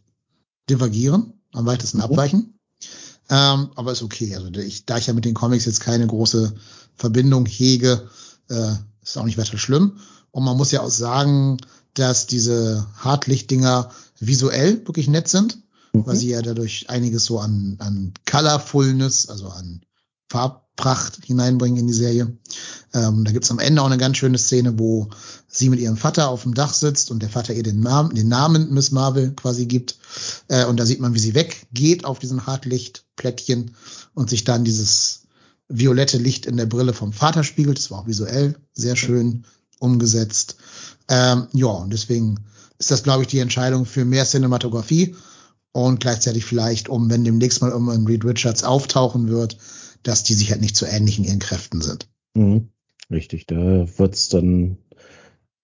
[0.69, 2.03] divergieren am weitesten mhm.
[2.03, 2.59] abweichen.
[3.29, 4.35] Ähm, aber ist okay.
[4.35, 6.53] Also ich, da ich ja mit den Comics jetzt keine große
[6.95, 8.07] Verbindung hege,
[8.49, 9.97] äh, ist auch nicht weiter schlimm.
[10.31, 11.57] Und man muss ja auch sagen,
[11.93, 13.89] dass diese Hartlichtdinger
[14.19, 15.57] visuell wirklich nett sind,
[15.93, 16.05] mhm.
[16.05, 19.81] weil sie ja dadurch einiges so an, an Colorfulness, also an
[20.29, 22.37] Farbpracht hineinbringen in die Serie.
[22.93, 25.09] Ähm, da gibt's am Ende auch eine ganz schöne Szene, wo
[25.47, 28.27] sie mit ihrem Vater auf dem Dach sitzt und der Vater ihr den Namen, den
[28.27, 29.97] Namen Miss Marvel quasi gibt.
[30.47, 33.75] Äh, und da sieht man, wie sie weggeht auf diesen Hartlichtplättchen
[34.13, 35.21] und sich dann dieses
[35.67, 37.77] violette Licht in der Brille vom Vater spiegelt.
[37.77, 39.45] Das war auch visuell sehr schön
[39.79, 40.57] umgesetzt.
[41.07, 42.39] Ähm, ja, und deswegen
[42.77, 45.15] ist das, glaube ich, die Entscheidung für mehr Cinematografie
[45.71, 49.57] und gleichzeitig vielleicht, um, wenn demnächst mal irgendwann Reed Richards auftauchen wird,
[50.05, 52.07] dass die sich halt nicht so ähnlich in ihren Kräften sind.
[52.35, 52.69] Mhm.
[53.11, 53.55] Richtig, da
[53.97, 54.77] wird's dann,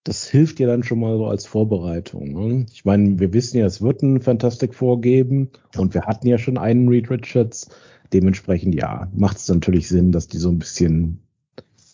[0.03, 2.33] das hilft dir dann schon mal so als Vorbereitung.
[2.33, 2.65] Ne?
[2.71, 6.57] Ich meine, wir wissen ja, es wird einen Fantastic vorgeben und wir hatten ja schon
[6.57, 7.69] einen Reed Richards.
[8.13, 11.21] Dementsprechend, ja, macht es natürlich Sinn, dass die so ein bisschen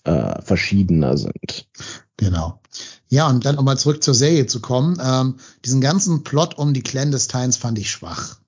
[0.03, 1.69] äh, verschiedener sind.
[2.17, 2.62] Genau.
[3.10, 4.97] Ja, und dann um mal zurück zur Serie zu kommen.
[5.03, 8.39] Ähm, diesen ganzen Plot um die Clandestines fand ich schwach.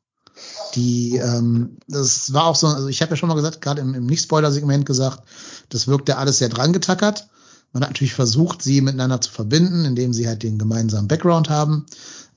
[0.75, 3.93] Die, ähm, das war auch so, also ich habe ja schon mal gesagt, gerade im,
[3.93, 5.23] im Nicht-Spoiler-Segment gesagt,
[5.69, 7.27] das wirkte alles sehr dran getackert.
[7.73, 11.85] Man hat natürlich versucht, sie miteinander zu verbinden, indem sie halt den gemeinsamen Background haben.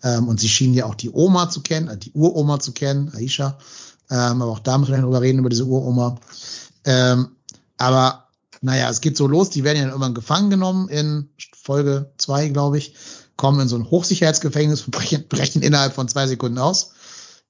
[0.02, 3.12] Ähm, und sie schienen ja auch die Oma zu kennen, äh, die Uroma zu kennen,
[3.14, 3.58] Aisha.
[4.10, 6.18] Ähm, aber auch da müssen wir drüber reden, über diese Uroma.
[6.84, 7.28] Ähm,
[7.78, 8.28] aber
[8.60, 11.28] naja, es geht so los, die werden ja irgendwann gefangen genommen in
[11.62, 12.94] Folge zwei, glaube ich,
[13.36, 16.92] kommen in so ein Hochsicherheitsgefängnis und brechen, brechen innerhalb von zwei Sekunden aus.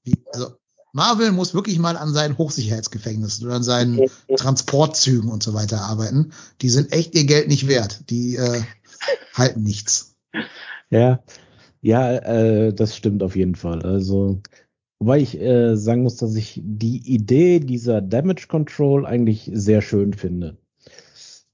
[0.03, 0.57] Wie, also
[0.93, 6.31] Marvel muss wirklich mal an seinen Hochsicherheitsgefängnissen oder an seinen Transportzügen und so weiter arbeiten.
[6.61, 8.09] Die sind echt ihr Geld nicht wert.
[8.11, 8.61] Die äh,
[9.33, 10.15] halten nichts.
[10.89, 11.23] Ja,
[11.81, 13.81] ja, äh, das stimmt auf jeden Fall.
[13.81, 14.39] Also,
[14.99, 20.13] wobei ich äh, sagen muss, dass ich die Idee dieser Damage Control eigentlich sehr schön
[20.13, 20.57] finde.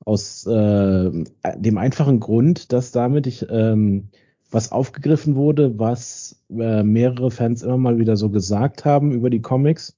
[0.03, 1.11] Aus äh,
[1.55, 4.09] dem einfachen Grund, dass damit ich ähm,
[4.51, 9.41] was aufgegriffen wurde, was äh, mehrere Fans immer mal wieder so gesagt haben über die
[9.41, 9.97] Comics,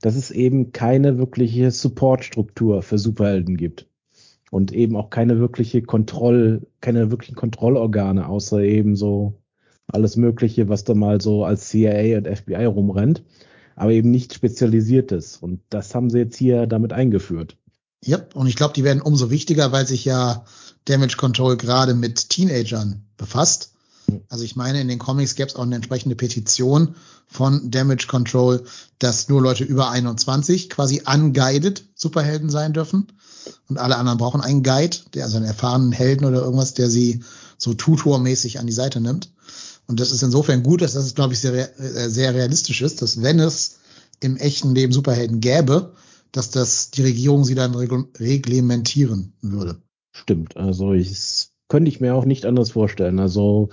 [0.00, 3.86] dass es eben keine wirkliche Supportstruktur für Superhelden gibt.
[4.50, 9.40] Und eben auch keine wirkliche Kontroll, keine wirklichen Kontrollorgane, außer eben so
[9.86, 13.24] alles Mögliche, was da mal so als CIA und FBI rumrennt,
[13.76, 15.38] aber eben nicht spezialisiertes.
[15.38, 17.56] Und das haben sie jetzt hier damit eingeführt.
[18.04, 20.44] Ja, und ich glaube, die werden umso wichtiger, weil sich ja
[20.84, 23.71] Damage Control gerade mit Teenagern befasst.
[24.28, 26.94] Also ich meine, in den Comics gäbe es auch eine entsprechende Petition
[27.26, 28.64] von Damage Control,
[28.98, 33.08] dass nur Leute über 21 quasi unguided Superhelden sein dürfen.
[33.68, 37.22] Und alle anderen brauchen einen Guide, der also einen erfahrenen Helden oder irgendwas, der sie
[37.58, 39.32] so tutormäßig an die Seite nimmt.
[39.86, 43.22] Und das ist insofern gut, dass das, glaube ich, sehr, äh, sehr realistisch ist, dass
[43.22, 43.78] wenn es
[44.20, 45.94] im echten Leben Superhelden gäbe,
[46.30, 49.82] dass das die Regierung sie dann reglementieren würde.
[50.12, 53.18] Stimmt, also ich könnte ich mir auch nicht anders vorstellen.
[53.18, 53.70] Also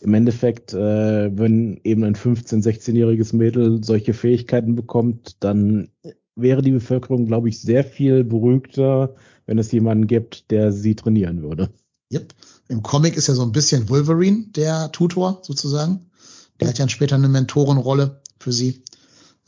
[0.00, 5.90] im Endeffekt, äh, wenn eben ein 15-, 16-jähriges Mädel solche Fähigkeiten bekommt, dann
[6.34, 11.42] wäre die Bevölkerung, glaube ich, sehr viel beruhigter, wenn es jemanden gibt, der sie trainieren
[11.42, 11.68] würde.
[12.10, 12.32] Yep.
[12.68, 16.06] Im Comic ist ja so ein bisschen Wolverine der Tutor sozusagen.
[16.60, 18.82] Der hat ja später eine Mentorenrolle für sie.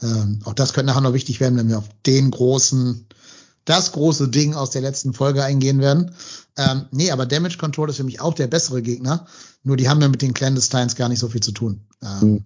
[0.03, 3.07] Ähm, auch das könnte nachher noch wichtig werden, wenn wir auf den großen,
[3.67, 6.13] das große Ding aus der letzten Folge eingehen werden.
[6.57, 9.27] Ähm, nee, aber Damage Control ist für mich auch der bessere Gegner.
[9.63, 11.81] Nur die haben ja mit den Clandestines gar nicht so viel zu tun.
[12.03, 12.45] Ähm, mhm.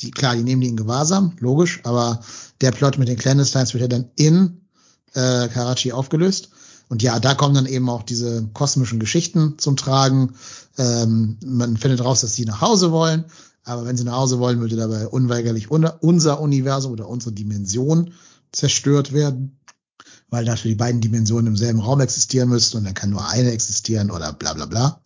[0.00, 2.20] die, klar, die nehmen die in Gewahrsam, logisch, aber
[2.60, 4.62] der Plot mit den Clandestines wird ja dann in
[5.14, 6.50] äh, Karachi aufgelöst.
[6.88, 10.34] Und ja, da kommen dann eben auch diese kosmischen Geschichten zum Tragen.
[10.78, 13.24] Ähm, man findet raus, dass sie nach Hause wollen.
[13.64, 18.12] Aber wenn sie nach Hause wollen, würde dabei unweigerlich unser Universum oder unsere Dimension
[18.52, 19.58] zerstört werden,
[20.32, 23.52] weil dafür die beiden Dimensionen im selben Raum existieren müssten und dann kann nur eine
[23.52, 24.98] existieren oder bla bla bla.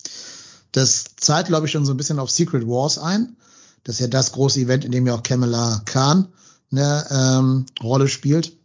[0.71, 3.37] Das zahlt, glaube ich, schon so ein bisschen auf Secret Wars ein.
[3.83, 6.29] Das ist ja das große Event, in dem ja auch Kamala Khan
[6.71, 8.57] eine ähm, Rolle spielt.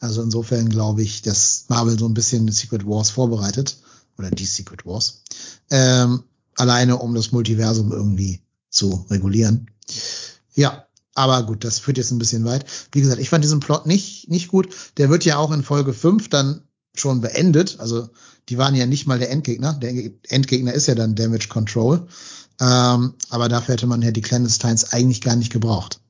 [0.00, 3.76] Also insofern glaube ich, dass Marvel so ein bisschen Secret Wars vorbereitet
[4.18, 5.22] oder die Secret Wars.
[5.70, 6.24] Ähm,
[6.56, 9.70] alleine um das Multiversum irgendwie zu regulieren.
[10.54, 10.84] Ja,
[11.14, 12.64] aber gut, das führt jetzt ein bisschen weit.
[12.92, 14.74] Wie gesagt, ich fand diesen Plot nicht, nicht gut.
[14.96, 16.62] Der wird ja auch in Folge 5 dann
[16.94, 17.80] schon beendet.
[17.80, 18.08] Also
[18.48, 19.74] die waren ja nicht mal der Endgegner.
[19.74, 19.92] Der
[20.28, 22.06] Endgegner ist ja dann Damage Control.
[22.60, 26.00] Ähm, aber dafür hätte man ja die Clandestines eigentlich gar nicht gebraucht.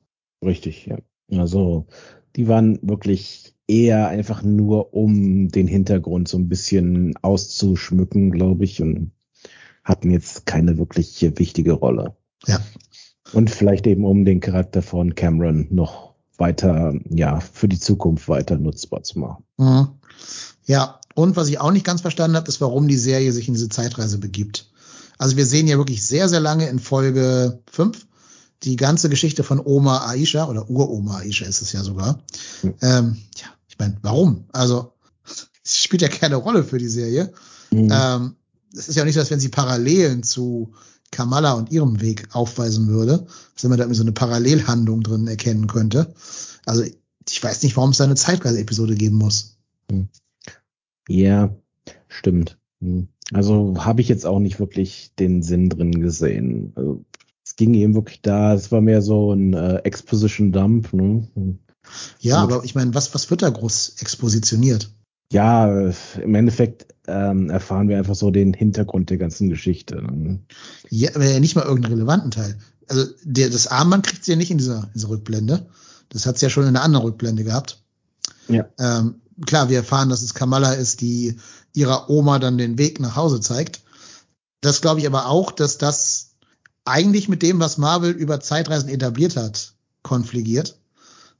[0.43, 0.97] Richtig, ja.
[1.31, 1.87] Also
[2.35, 8.81] die waren wirklich eher einfach nur, um den Hintergrund so ein bisschen auszuschmücken, glaube ich,
[8.81, 9.11] und
[9.83, 12.15] hatten jetzt keine wirklich wichtige Rolle.
[12.45, 12.59] Ja.
[13.33, 18.57] Und vielleicht eben um den Charakter von Cameron noch weiter, ja, für die Zukunft weiter
[18.57, 19.43] nutzbar zu machen.
[19.57, 19.87] Mhm.
[20.65, 23.53] Ja, und was ich auch nicht ganz verstanden habe, ist, warum die Serie sich in
[23.53, 24.71] diese Zeitreise begibt.
[25.17, 28.07] Also wir sehen ja wirklich sehr, sehr lange in Folge 5
[28.63, 32.19] die ganze Geschichte von Oma Aisha oder Uroma Aisha ist es ja sogar.
[32.61, 32.73] Mhm.
[32.81, 34.45] Ähm, ja, ich meine, warum?
[34.53, 34.93] Also
[35.63, 37.33] es spielt ja keine Rolle für die Serie.
[37.71, 37.89] Mhm.
[37.91, 38.35] Ähm,
[38.75, 40.73] es ist ja nicht so, als wenn sie Parallelen zu
[41.13, 45.67] Kamala und ihrem Weg aufweisen würde, dass man da irgendwie so eine Parallelhandlung drin erkennen
[45.67, 46.13] könnte.
[46.65, 46.83] Also
[47.29, 49.57] ich weiß nicht, warum es da eine Zeitreise-Episode geben muss.
[49.89, 50.09] Hm.
[51.07, 51.55] Ja,
[52.09, 52.57] stimmt.
[52.81, 53.07] Hm.
[53.31, 56.73] Also habe ich jetzt auch nicht wirklich den Sinn drin gesehen.
[56.75, 57.05] Also,
[57.45, 60.93] es ging eben wirklich da, es war mehr so ein äh, Exposition Dump.
[60.93, 61.27] Ne?
[61.35, 61.59] Hm.
[62.19, 64.89] Ja, aber ich meine, was, was wird da groß expositioniert?
[65.33, 65.91] Ja,
[66.21, 70.01] im Endeffekt ähm, erfahren wir einfach so den Hintergrund der ganzen Geschichte.
[70.01, 70.39] Ne?
[70.89, 72.57] Ja, aber ja nicht mal irgendeinen relevanten Teil.
[72.87, 75.65] Also der, das Armband kriegt sie ja nicht in dieser, dieser Rückblende.
[76.09, 77.81] Das hat sie ja schon in einer anderen Rückblende gehabt.
[78.47, 78.67] Ja.
[78.77, 81.37] Ähm, klar, wir erfahren, dass es Kamala ist, die
[81.73, 83.81] ihrer Oma dann den Weg nach Hause zeigt.
[84.61, 86.35] Das glaube ich aber auch, dass das
[86.85, 90.77] eigentlich mit dem, was Marvel über Zeitreisen etabliert hat, konfligiert.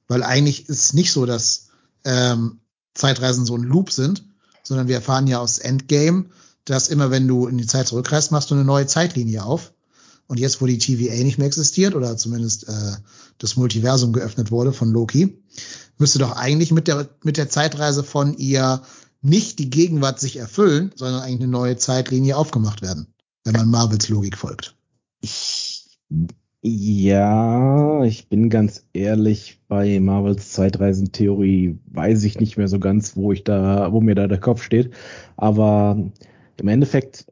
[0.08, 1.68] Weil eigentlich ist es nicht so, dass
[2.06, 2.60] ähm,
[2.94, 4.24] Zeitreisen so ein Loop sind,
[4.64, 6.26] sondern wir erfahren ja aus Endgame,
[6.66, 9.74] dass immer wenn du in die Zeit zurückreist, machst du eine neue Zeitlinie auf.
[10.28, 12.94] Und jetzt, wo die TVA nicht mehr existiert oder zumindest äh,
[13.40, 15.38] das Multiversum geöffnet wurde von Loki,
[15.98, 18.82] müsste doch eigentlich mit der, mit der Zeitreise von ihr
[19.22, 23.08] nicht die Gegenwart sich erfüllen, sondern eigentlich eine neue Zeitlinie aufgemacht werden,
[23.44, 24.76] wenn man Marvels Logik folgt.
[26.66, 33.34] Ja, ich bin ganz ehrlich, bei Marvels Zeitreisentheorie weiß ich nicht mehr so ganz, wo
[33.34, 34.94] ich da, wo mir da der Kopf steht.
[35.36, 36.10] Aber
[36.58, 37.26] im Endeffekt,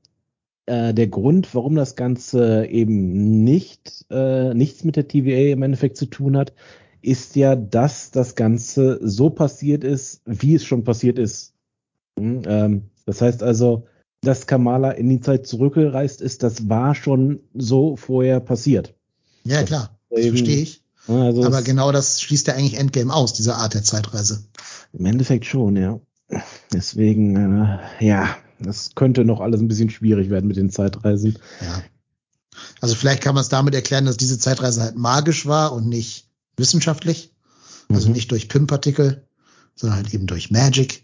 [0.67, 5.98] äh, der Grund, warum das Ganze eben nicht, äh, nichts mit der TVA im Endeffekt
[5.98, 6.54] zu tun hat,
[7.02, 11.56] ist ja, dass das Ganze so passiert ist, wie es schon passiert ist.
[12.20, 13.88] Hm, ähm, das heißt also,
[14.22, 18.96] dass Kamala in die Zeit zurückgereist ist, das war schon so vorher passiert.
[19.43, 19.97] Ja, klar.
[20.10, 20.84] Das verstehe ich.
[21.08, 24.43] Also Aber genau das schließt ja eigentlich Endgame aus, diese Art der Zeitreise.
[24.93, 25.99] Im Endeffekt schon, ja.
[26.71, 31.38] Deswegen, äh, ja, das könnte noch alles ein bisschen schwierig werden mit den Zeitreisen.
[31.62, 31.84] Ja.
[32.80, 36.30] Also vielleicht kann man es damit erklären, dass diese Zeitreise halt magisch war und nicht
[36.58, 37.34] wissenschaftlich.
[37.89, 38.13] Also mhm.
[38.13, 39.25] nicht durch PIM-Partikel,
[39.75, 41.04] sondern halt eben durch Magic.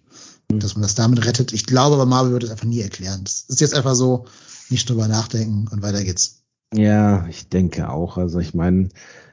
[0.52, 0.60] mhm.
[0.60, 1.54] dass man das damit rettet.
[1.54, 3.24] Ich glaube, aber Marvel wird es einfach nie erklären.
[3.24, 4.26] Das ist jetzt einfach so,
[4.70, 6.37] nicht drüber nachdenken und weiter geht's.
[6.74, 8.18] Ja, ich denke auch.
[8.18, 8.90] Also ich meine,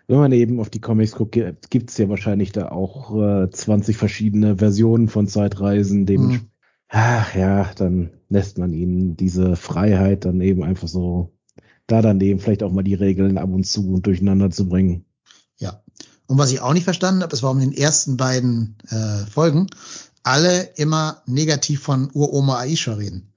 [0.07, 1.39] wenn man eben auf die Comics guckt,
[1.71, 6.07] gibt es ja wahrscheinlich da auch äh, 20 verschiedene Versionen von Zeitreisen.
[6.07, 6.41] Dem, mhm.
[6.89, 11.33] ach ja, dann lässt man ihnen diese Freiheit dann eben einfach so
[11.87, 15.05] da daneben vielleicht auch mal die Regeln ab und zu und durcheinander zu bringen.
[15.59, 15.83] Ja.
[16.27, 19.67] Und was ich auch nicht verstanden habe, ist, warum in den ersten beiden äh, Folgen
[20.23, 23.34] alle immer negativ von Uroma Aisha reden.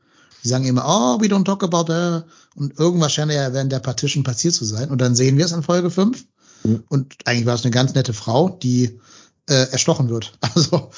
[0.47, 2.23] Die sagen immer, oh, we don't talk about her.
[2.55, 4.89] Und irgendwas scheint ja während der Partition passiert zu sein.
[4.89, 6.25] Und dann sehen wir es in Folge 5.
[6.63, 6.83] Mhm.
[6.87, 8.97] Und eigentlich war es eine ganz nette Frau, die
[9.49, 10.39] äh, erstochen wird.
[10.55, 10.89] Also,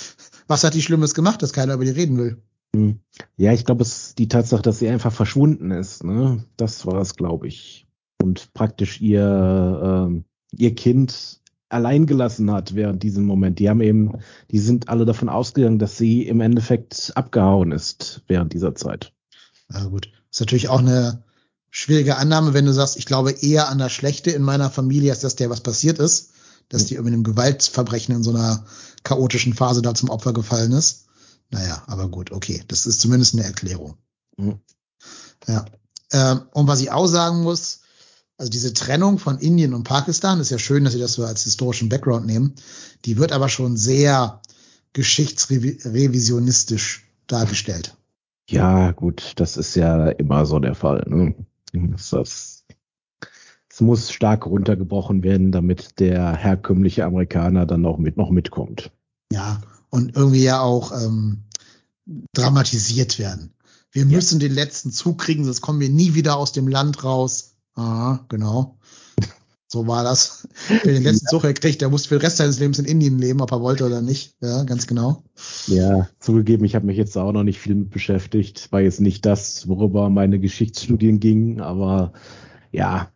[0.45, 2.43] was hat die Schlimmes gemacht, dass keiner über die reden will?
[2.75, 2.99] Mhm.
[3.37, 6.03] Ja, ich glaube, es ist die Tatsache, dass sie einfach verschwunden ist.
[6.03, 6.45] Ne?
[6.55, 7.87] Das war es, glaube ich.
[8.21, 13.57] Und praktisch ihr, äh, ihr Kind allein gelassen hat während diesem Moment.
[13.57, 14.19] Die haben eben,
[14.51, 19.11] die sind alle davon ausgegangen, dass sie im Endeffekt abgehauen ist während dieser Zeit.
[19.69, 20.11] Na gut.
[20.31, 21.23] Ist natürlich auch eine
[21.69, 25.21] schwierige Annahme, wenn du sagst, ich glaube eher an das Schlechte in meiner Familie, als
[25.21, 26.31] dass der was passiert ist,
[26.67, 28.65] dass die irgendwie einem Gewaltverbrechen in so einer
[29.03, 31.05] chaotischen Phase da zum Opfer gefallen ist.
[31.51, 32.63] Naja, aber gut, okay.
[32.67, 33.97] Das ist zumindest eine Erklärung.
[34.37, 34.59] Mhm.
[35.47, 35.65] Ja.
[36.11, 37.79] Ähm, und was ich auch sagen muss,
[38.37, 41.43] also diese Trennung von Indien und Pakistan ist ja schön, dass sie das so als
[41.43, 42.55] historischen Background nehmen.
[43.05, 44.41] Die wird aber schon sehr
[44.93, 47.95] geschichtsrevisionistisch dargestellt.
[48.51, 51.05] Ja, gut, das ist ja immer so der Fall.
[51.07, 51.35] Ne?
[51.71, 52.65] Das,
[53.69, 58.91] es muss stark runtergebrochen werden, damit der herkömmliche Amerikaner dann auch mit noch mitkommt.
[59.31, 61.43] Ja, und irgendwie ja auch ähm,
[62.33, 63.53] dramatisiert werden.
[63.91, 64.09] Wir ja.
[64.09, 67.55] müssen den letzten Zug kriegen, sonst kommen wir nie wieder aus dem Land raus.
[67.75, 68.78] Ah, genau.
[69.71, 70.47] So war das.
[70.67, 73.39] Wer den letzten Zug erkriegt, der muss für den Rest seines Lebens in Indien leben,
[73.39, 74.35] ob er wollte oder nicht.
[74.41, 75.21] Ja, ganz genau.
[75.67, 78.71] Ja, zugegeben, ich habe mich jetzt auch noch nicht viel mit beschäftigt.
[78.71, 82.13] War jetzt nicht das, worüber meine Geschichtsstudien gingen, aber
[82.71, 83.11] ja,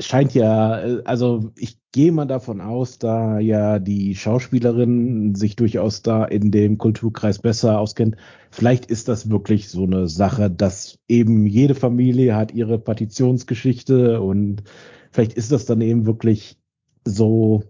[0.00, 0.70] scheint ja,
[1.04, 6.78] also ich gehe mal davon aus, da ja die Schauspielerin sich durchaus da in dem
[6.78, 8.16] Kulturkreis besser auskennt.
[8.50, 14.62] Vielleicht ist das wirklich so eine Sache, dass eben jede Familie hat ihre Partitionsgeschichte und
[15.10, 16.58] vielleicht ist das dann eben wirklich
[17.04, 17.64] so,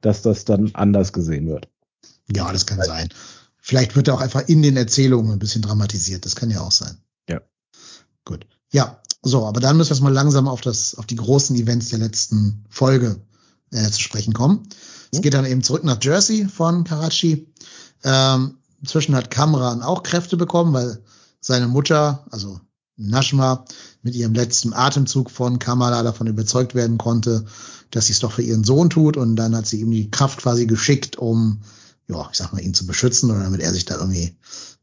[0.00, 1.68] dass das dann anders gesehen wird.
[2.34, 3.08] Ja, das kann sein.
[3.58, 6.24] Vielleicht wird er auch einfach in den Erzählungen ein bisschen dramatisiert.
[6.24, 6.96] Das kann ja auch sein.
[7.28, 7.40] Ja.
[8.24, 8.46] Gut.
[8.72, 11.98] Ja, so, aber dann müssen wir mal langsam auf das, auf die großen Events der
[11.98, 13.20] letzten Folge
[13.70, 14.68] äh, zu sprechen kommen.
[15.12, 17.52] Es geht dann eben zurück nach Jersey von Karachi.
[18.04, 21.02] Ähm, inzwischen hat Kamran auch Kräfte bekommen, weil
[21.40, 22.60] seine Mutter, also
[23.08, 23.64] Nashma
[24.02, 27.44] mit ihrem letzten Atemzug von Kamala davon überzeugt werden konnte,
[27.90, 30.40] dass sie es doch für ihren Sohn tut und dann hat sie ihm die Kraft
[30.40, 31.60] quasi geschickt, um,
[32.08, 34.34] ja, ich sag mal, ihn zu beschützen oder damit er sich da irgendwie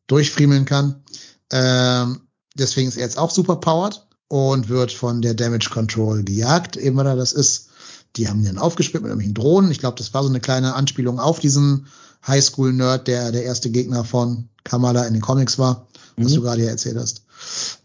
[0.08, 1.04] durchfriemeln kann.
[1.52, 2.22] Ähm,
[2.56, 6.98] deswegen ist er jetzt auch super powered und wird von der Damage Control gejagt, eben
[6.98, 7.68] weil er das ist.
[8.16, 9.72] Die haben ihn dann aufgespielt mit irgendwelchen Drohnen.
[9.72, 11.88] Ich glaube, das war so eine kleine Anspielung auf diesen
[12.26, 16.26] Highschool-Nerd, der der erste Gegner von Kamala in den Comics war, mhm.
[16.26, 17.27] was du gerade ja erzählt hast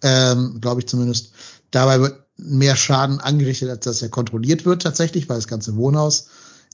[0.02, 1.32] ähm, glaube ich zumindest.
[1.70, 6.26] Dabei wird mehr Schaden angerichtet, als dass er kontrolliert wird tatsächlich, weil das ganze Wohnhaus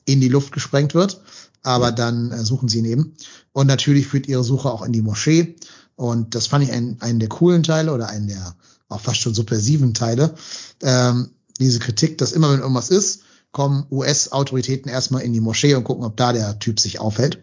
[0.04, 1.20] in die Luft gesprengt wird.
[1.62, 3.16] Aber dann äh, suchen sie ihn eben.
[3.52, 5.56] Und natürlich führt ihre Suche auch in die Moschee.
[5.96, 8.54] Und das fand ich einen, einen der coolen Teile oder einen der
[8.88, 10.34] auch fast schon subversiven Teile.
[10.82, 13.22] Ähm, diese Kritik, dass immer wenn irgendwas ist,
[13.52, 17.42] kommen US-Autoritäten erstmal in die Moschee und gucken, ob da der Typ sich aufhält.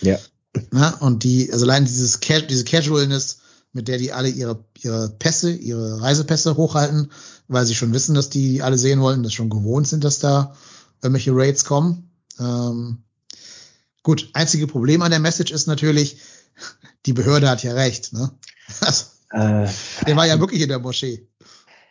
[0.00, 0.18] Ja.
[0.72, 3.40] ja und die, also allein dieses, diese Casualness
[3.78, 7.12] mit der die alle ihre, ihre Pässe, ihre Reisepässe hochhalten,
[7.46, 10.52] weil sie schon wissen, dass die alle sehen wollen, dass schon gewohnt sind, dass da
[11.00, 12.10] irgendwelche Raids kommen.
[12.40, 13.04] Ähm,
[14.02, 16.18] gut, einzige Problem an der Message ist natürlich,
[17.06, 18.32] die Behörde hat ja recht, ne?
[18.80, 19.68] Also, äh,
[20.06, 21.28] der war ja wirklich in der Moschee.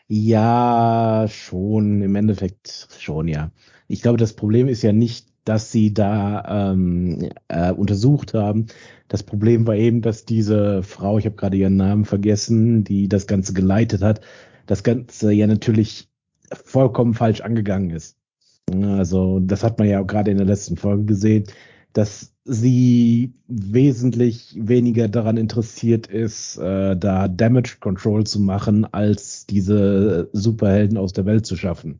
[0.10, 3.52] Ja, schon, im Endeffekt schon, ja.
[3.88, 8.68] Ich glaube, das Problem ist ja nicht, dass sie da ähm, äh, untersucht haben,
[9.08, 13.28] das Problem war eben, dass diese Frau, ich habe gerade ihren Namen vergessen, die das
[13.28, 14.22] Ganze geleitet hat,
[14.66, 16.10] das Ganze ja natürlich
[16.52, 18.18] vollkommen falsch angegangen ist.
[18.74, 21.46] Also das hat man ja auch gerade in der letzten Folge gesehen,
[21.94, 30.30] dass sie wesentlich weniger daran interessiert ist, äh, da Damage Control zu machen, als diese
[30.34, 32.00] Superhelden aus der Welt zu schaffen.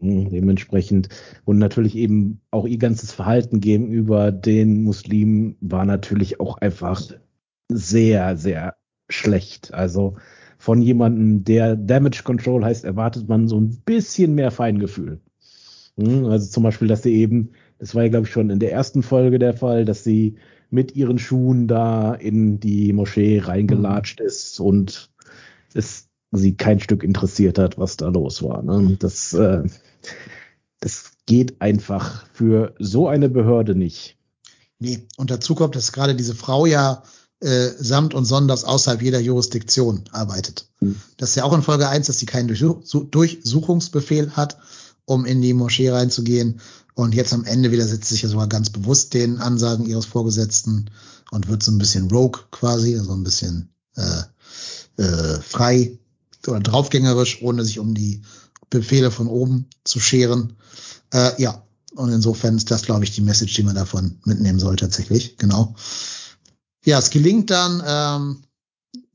[0.00, 1.08] Hm, dementsprechend
[1.44, 7.02] und natürlich eben auch ihr ganzes Verhalten gegenüber den Muslimen war natürlich auch einfach
[7.68, 8.76] sehr, sehr
[9.08, 9.74] schlecht.
[9.74, 10.16] Also
[10.58, 15.20] von jemandem, der Damage Control heißt, erwartet man so ein bisschen mehr Feingefühl.
[15.98, 18.72] Hm, also zum Beispiel, dass sie eben, das war ja glaube ich schon in der
[18.72, 20.36] ersten Folge der Fall, dass sie
[20.70, 24.26] mit ihren Schuhen da in die Moschee reingelatscht mhm.
[24.26, 25.10] ist und
[25.74, 28.62] es sie kein Stück interessiert hat, was da los war.
[28.62, 28.96] Ne?
[28.98, 29.62] Das, äh,
[30.80, 34.16] das geht einfach für so eine Behörde nicht.
[34.78, 37.02] Nee, und dazu kommt, dass gerade diese Frau ja
[37.40, 40.68] äh, samt und sonders außerhalb jeder Jurisdiktion arbeitet.
[40.78, 40.96] Hm.
[41.16, 44.58] Das ist ja auch in Folge 1, dass sie keinen Durchsuchungsbefehl hat,
[45.04, 46.60] um in die Moschee reinzugehen.
[46.94, 50.90] Und jetzt am Ende widersetzt sich ja sogar ganz bewusst den Ansagen ihres Vorgesetzten
[51.30, 55.98] und wird so ein bisschen rogue quasi, also ein bisschen äh, äh, frei
[56.46, 58.22] oder draufgängerisch, ohne sich um die
[58.70, 60.56] Befehle von oben zu scheren.
[61.12, 61.62] Äh, ja,
[61.94, 65.36] und insofern ist das, glaube ich, die Message, die man davon mitnehmen soll tatsächlich.
[65.38, 65.74] Genau.
[66.84, 68.42] Ja, es gelingt dann, ähm,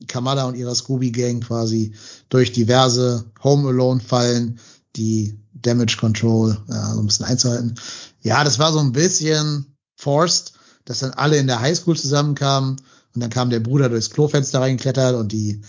[0.07, 1.93] Kamala und ihrer Scooby-Gang quasi
[2.29, 4.59] durch diverse Home Alone-Fallen
[4.95, 7.75] die Damage Control ja, so ein bisschen einzuhalten.
[8.21, 10.53] Ja, das war so ein bisschen forced,
[10.85, 12.77] dass dann alle in der Highschool zusammenkamen
[13.13, 15.61] und dann kam der Bruder durchs Klofenster reingeklettert und die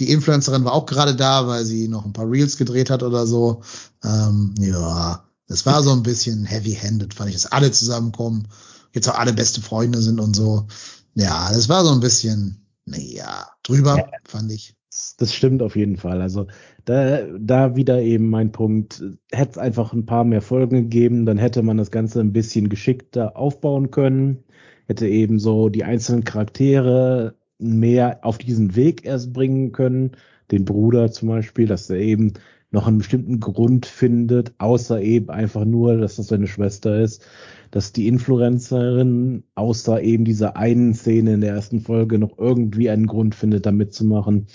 [0.00, 3.26] die Influencerin war auch gerade da, weil sie noch ein paar Reels gedreht hat oder
[3.26, 3.60] so.
[4.02, 8.48] Ähm, ja, das war so ein bisschen heavy-handed, fand ich, dass alle zusammenkommen,
[8.92, 10.66] jetzt auch alle beste Freunde sind und so.
[11.14, 14.74] Ja, das war so ein bisschen, naja, drüber, ja, fand ich.
[15.18, 16.20] Das stimmt auf jeden Fall.
[16.20, 16.46] Also
[16.84, 21.38] da, da wieder eben mein Punkt, hätte es einfach ein paar mehr Folgen gegeben, dann
[21.38, 24.44] hätte man das Ganze ein bisschen geschickter aufbauen können,
[24.86, 30.12] hätte eben so die einzelnen Charaktere mehr auf diesen Weg erst bringen können.
[30.50, 32.34] Den Bruder zum Beispiel, dass er eben
[32.72, 37.22] noch einen bestimmten Grund findet, außer eben einfach nur, dass das seine Schwester ist,
[37.70, 43.06] dass die Influencerin außer eben dieser einen Szene in der ersten Folge noch irgendwie einen
[43.06, 44.46] Grund findet, da mitzumachen.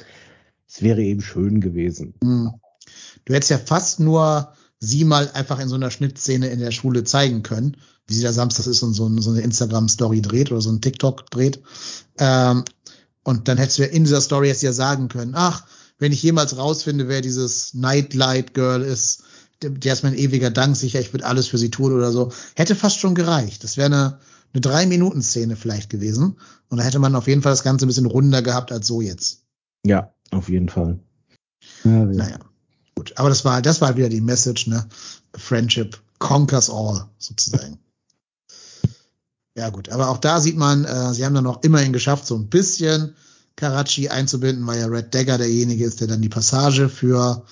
[0.67, 2.13] Es wäre eben schön gewesen.
[2.23, 2.51] Hm.
[3.25, 7.03] Du hättest ja fast nur sie mal einfach in so einer Schnittszene in der Schule
[7.03, 7.77] zeigen können,
[8.07, 11.29] wie sie da samstags ist und so, so eine Instagram-Story dreht oder so ein TikTok
[11.31, 11.61] dreht.
[12.19, 12.63] Ähm,
[13.25, 15.65] und dann hättest du ja in dieser Story jetzt ja sagen können, ach,
[15.97, 19.23] wenn ich jemals rausfinde, wer dieses Nightlight Girl ist,
[19.61, 22.31] der ist mein ewiger Dank sicher, ich würde alles für sie tun oder so.
[22.55, 23.63] Hätte fast schon gereicht.
[23.63, 24.19] Das wäre eine,
[24.53, 26.37] eine Drei-Minuten-Szene vielleicht gewesen.
[26.69, 29.01] Und da hätte man auf jeden Fall das Ganze ein bisschen runder gehabt als so
[29.01, 29.41] jetzt.
[29.83, 30.99] Ja, auf jeden Fall.
[31.83, 32.39] Ja, naja,
[32.93, 33.13] gut.
[33.15, 34.85] Aber das war, das war wieder die Message, ne?
[35.35, 37.79] Friendship conquers all, sozusagen.
[39.55, 39.89] Ja, gut.
[39.89, 43.15] Aber auch da sieht man, äh, sie haben dann auch immerhin geschafft, so ein bisschen
[43.55, 47.45] Karachi einzubinden, weil ja Red Dagger derjenige ist, der dann die Passage für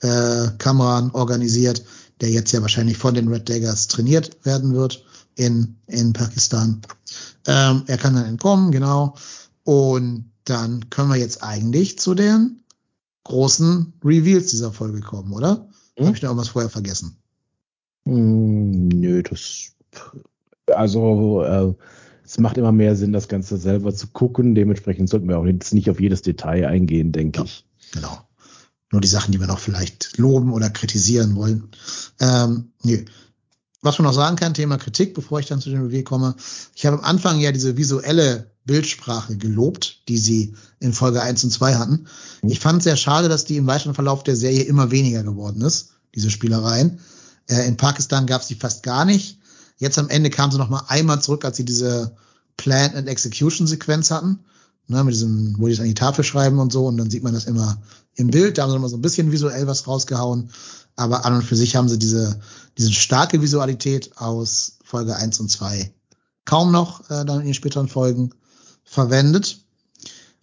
[0.00, 1.84] äh, Kamran organisiert,
[2.20, 5.04] der jetzt ja wahrscheinlich von den Red Daggers trainiert werden wird
[5.36, 6.80] in, in Pakistan.
[7.46, 9.16] Ähm, er kann dann entkommen, genau.
[9.64, 12.62] Und dann können wir jetzt eigentlich zu den
[13.24, 15.68] großen Reveals dieser Folge kommen, oder?
[15.96, 16.06] Hm?
[16.06, 17.16] Habe ich da irgendwas vorher vergessen?
[18.06, 19.72] Hm, nö, das
[20.72, 21.74] also äh,
[22.24, 24.54] es macht immer mehr Sinn, das Ganze selber zu gucken.
[24.54, 27.66] Dementsprechend sollten wir auch jetzt nicht auf jedes Detail eingehen, denke ja, ich.
[27.92, 28.18] Genau.
[28.92, 31.68] Nur die Sachen, die wir noch vielleicht loben oder kritisieren wollen.
[32.20, 33.04] Ähm, nee.
[33.82, 36.34] Was man noch sagen kann, Thema Kritik, bevor ich dann zu den Review komme.
[36.74, 41.50] Ich habe am Anfang ja diese visuelle Bildsprache gelobt, die sie in Folge 1 und
[41.50, 42.06] 2 hatten.
[42.42, 42.50] Mhm.
[42.50, 45.62] Ich fand es sehr schade, dass die im weiteren Verlauf der Serie immer weniger geworden
[45.62, 47.00] ist, diese Spielereien.
[47.48, 49.39] Äh, in Pakistan gab es die fast gar nicht.
[49.80, 52.14] Jetzt am Ende kam sie noch mal einmal zurück, als sie diese
[52.56, 54.38] Plan and Execution Sequenz hatten,
[54.86, 57.24] ne, mit diesem, wo die es an die Tafel schreiben und so, und dann sieht
[57.24, 57.82] man das immer
[58.14, 58.58] im Bild.
[58.58, 60.50] Da haben sie immer so ein bisschen visuell was rausgehauen,
[60.94, 62.38] aber an und für sich haben sie diese,
[62.78, 65.92] diese starke Visualität aus Folge 1 und 2
[66.44, 68.34] kaum noch äh, dann in den späteren Folgen
[68.82, 69.60] verwendet.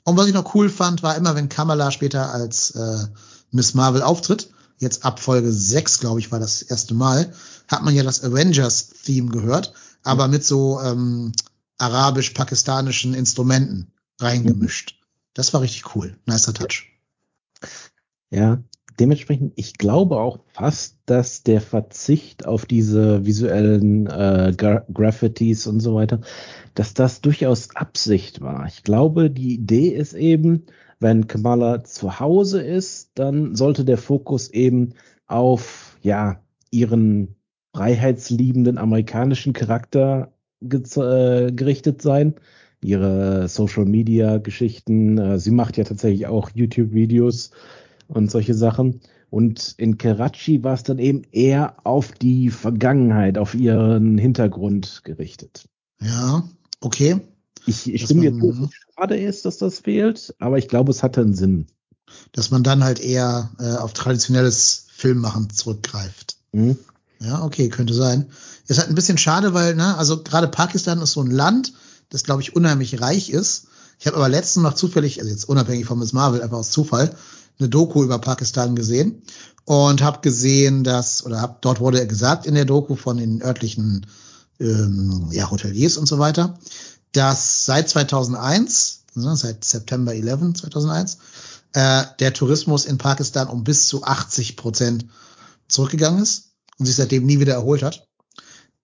[0.05, 3.07] Und was ich noch cool fand, war immer, wenn Kamala später als äh,
[3.51, 7.33] Miss Marvel auftritt, jetzt ab Folge 6, glaube ich, war das erste Mal,
[7.67, 9.73] hat man ja das Avengers-Theme gehört,
[10.03, 11.31] aber mit so ähm,
[11.77, 14.99] arabisch-pakistanischen Instrumenten reingemischt.
[15.33, 16.17] Das war richtig cool.
[16.25, 16.87] Nicer Touch.
[18.29, 18.63] Ja,
[18.99, 25.79] dementsprechend, ich glaube auch fast, dass der Verzicht auf diese visuellen äh, Gra Graffitis und
[25.79, 26.21] so weiter,
[26.73, 28.65] dass das durchaus Absicht war.
[28.67, 30.65] Ich glaube, die Idee ist eben,
[30.99, 34.93] wenn Kamala zu Hause ist, dann sollte der Fokus eben
[35.27, 36.41] auf ja
[36.71, 37.35] ihren
[37.75, 42.35] freiheitsliebenden amerikanischen Charakter äh, gerichtet sein.
[42.83, 45.17] Ihre Social Media Geschichten.
[45.17, 47.51] Äh, sie macht ja tatsächlich auch YouTube Videos
[48.07, 49.01] und solche Sachen.
[49.29, 55.65] Und in Karachi war es dann eben eher auf die Vergangenheit, auf ihren Hintergrund gerichtet.
[56.01, 56.43] Ja,
[56.79, 57.19] okay.
[57.67, 61.21] Ich, ich stimme dir zu, schade ist, dass das fehlt, aber ich glaube, es hatte
[61.21, 61.67] einen Sinn.
[62.31, 66.37] Dass man dann halt eher äh, auf traditionelles Filmmachen zurückgreift.
[66.53, 66.77] Mhm.
[67.19, 68.27] Ja, okay, könnte sein.
[68.67, 71.73] Ist halt ein bisschen schade, weil, ne, also gerade Pakistan ist so ein Land,
[72.09, 73.67] das, glaube ich, unheimlich reich ist.
[73.99, 77.15] Ich habe aber letztens noch zufällig, also jetzt unabhängig von Miss Marvel, einfach aus Zufall,
[77.59, 79.23] eine Doku über Pakistan gesehen
[79.65, 84.05] und habe gesehen, dass, oder hab, dort wurde gesagt in der Doku von den örtlichen
[84.59, 86.57] ähm, ja, Hoteliers und so weiter,
[87.11, 91.17] dass seit 2001, ne, seit September 11, 2001,
[91.73, 95.05] äh, der Tourismus in Pakistan um bis zu 80 Prozent
[95.67, 98.07] zurückgegangen ist und sich seitdem nie wieder erholt hat.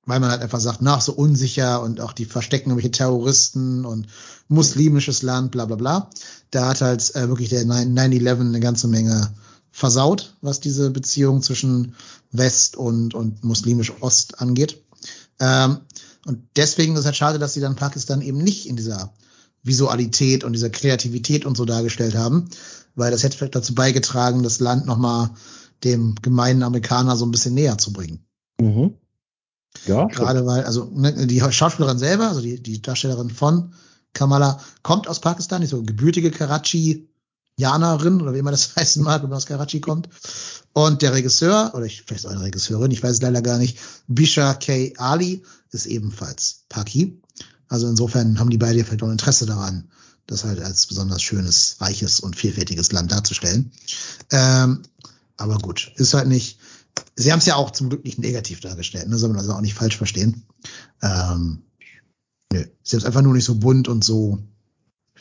[0.06, 4.08] Weil man halt einfach sagt, nach so unsicher und auch die verstecken irgendwelche Terroristen und
[4.50, 6.10] muslimisches Land, bla bla bla.
[6.52, 9.34] Da hat halt äh, wirklich der 9-11 eine ganze Menge
[9.72, 11.96] versaut, was diese Beziehung zwischen
[12.32, 14.84] West und, und muslimisch Ost angeht.
[15.40, 15.80] Ähm,
[16.26, 19.14] und deswegen ist es halt schade, dass sie dann Pakistan eben nicht in dieser
[19.64, 22.50] Visualität und dieser Kreativität und so dargestellt haben,
[22.96, 25.32] weil das hätte vielleicht dazu beigetragen, das Land nochmal
[25.84, 28.26] dem gemeinen Amerikaner so ein bisschen näher zu bringen.
[28.60, 28.96] Mhm.
[29.86, 30.06] Ja.
[30.06, 33.74] Gerade weil, also ne, die Schauspielerin selber, also die, die Darstellerin von
[34.14, 39.30] Kamala, kommt aus Pakistan, die so gebürtige Karachi-Janerin oder wie immer das heißen mag, wenn
[39.30, 40.10] man aus Karachi kommt.
[40.74, 43.80] Und der Regisseur, oder ich, vielleicht auch eine Regisseurin, ich weiß es leider gar nicht,
[44.08, 44.94] Bisha K.
[44.98, 45.44] Ali,
[45.74, 47.22] ist ebenfalls Paki.
[47.68, 49.90] Also insofern haben die beide vielleicht auch ein Interesse daran,
[50.28, 53.72] das halt als besonders schönes, reiches und vielfältiges Land darzustellen.
[54.32, 54.84] Ähm,
[55.38, 56.60] aber gut, ist halt nicht.
[57.16, 59.18] Sie haben es ja auch zum Glück nicht negativ dargestellt, ne?
[59.18, 60.46] soll man also auch nicht falsch verstehen.
[61.02, 61.64] Ähm,
[62.52, 64.40] nö, sie haben es einfach nur nicht so bunt und so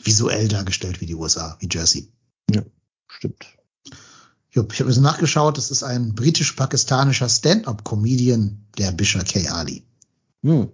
[0.03, 2.11] visuell dargestellt wie die USA, wie Jersey.
[2.51, 2.63] Ja,
[3.07, 3.57] stimmt.
[4.51, 9.47] Jupp, ich habe es nachgeschaut, das ist ein britisch-pakistanischer Stand-up-Comedian, der Bisha K.
[9.49, 9.83] Ali.
[10.43, 10.69] Hm.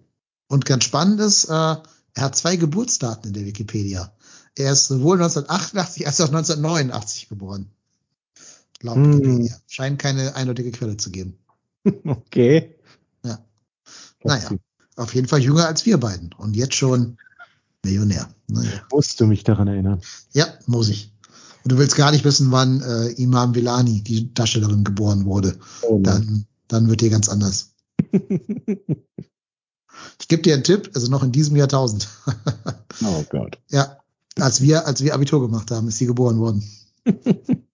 [0.47, 1.83] Und ganz spannend ist, äh, er
[2.15, 4.11] hat zwei Geburtsdaten in der Wikipedia.
[4.55, 7.69] Er ist sowohl 1988 als auch 1989 geboren.
[8.81, 9.19] Laut hm.
[9.19, 9.57] Wikipedia.
[9.67, 11.37] Scheint keine eindeutige Quelle zu geben.
[12.05, 12.75] Okay.
[13.23, 13.39] Ja.
[14.23, 14.49] Naja,
[14.97, 16.33] auf jeden Fall jünger als wir beiden.
[16.33, 17.17] Und jetzt schon
[17.83, 18.29] Millionär.
[18.47, 18.85] Naja.
[18.91, 20.01] Musst du mich daran erinnern?
[20.33, 21.13] Ja, muss ich.
[21.63, 25.57] Und du willst gar nicht wissen, wann äh, Imam Villani, die Darstellerin, geboren wurde.
[25.83, 27.73] Oh dann, dann wird dir ganz anders.
[30.19, 32.07] Ich gebe dir einen Tipp, also noch in diesem Jahrtausend.
[33.03, 33.57] oh Gott.
[33.69, 33.97] Ja,
[34.37, 36.63] als wir, als wir Abitur gemacht haben, ist sie geboren worden.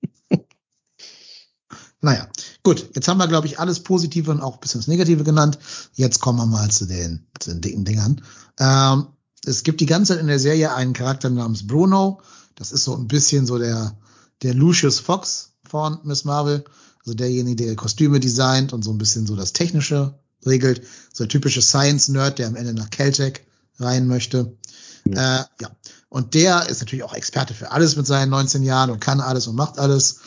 [2.01, 2.29] naja,
[2.63, 5.57] gut, jetzt haben wir, glaube ich, alles Positive und auch ein bisschen das Negative genannt.
[5.93, 8.21] Jetzt kommen wir mal zu den, zu den dicken Dingern.
[8.59, 9.07] Ähm,
[9.45, 12.21] es gibt die ganze Zeit in der Serie einen Charakter namens Bruno.
[12.55, 13.97] Das ist so ein bisschen so der,
[14.43, 16.63] der Lucius Fox von Miss Marvel.
[16.99, 20.81] Also derjenige, der Kostüme designt und so ein bisschen so das Technische regelt.
[21.13, 23.41] So ein typischer Science-Nerd, der am Ende nach Caltech
[23.79, 24.57] rein möchte.
[25.05, 25.41] Ja.
[25.41, 25.71] Äh, ja.
[26.09, 29.47] Und der ist natürlich auch Experte für alles mit seinen 19 Jahren und kann alles
[29.47, 30.19] und macht alles.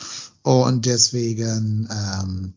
[0.43, 2.53] Und deswegen ähm,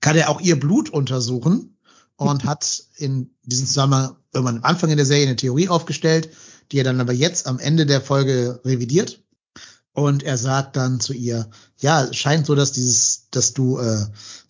[0.00, 1.76] kann er auch ihr Blut untersuchen
[2.16, 6.30] und hat in diesem Zusammenhang irgendwann am Anfang in der Serie eine Theorie aufgestellt,
[6.72, 9.22] die er dann aber jetzt am Ende der Folge revidiert.
[9.92, 11.48] Und er sagt dann zu ihr,
[11.78, 14.06] ja, es scheint so, dass dieses, dass du äh,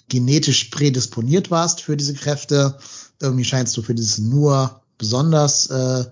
[0.08, 2.78] genetisch prädisponiert warst für diese Kräfte.
[3.20, 6.04] Irgendwie scheinst du für dieses nur besonders äh,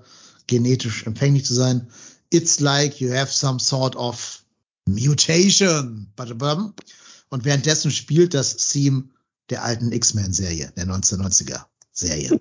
[0.46, 1.88] genetisch empfänglich zu sein.
[2.30, 4.42] It's like you have some sort of
[4.86, 6.08] mutation.
[7.30, 9.04] Und währenddessen spielt das Theme
[9.50, 12.40] der alten X-Men-Serie, der 1990er Serie,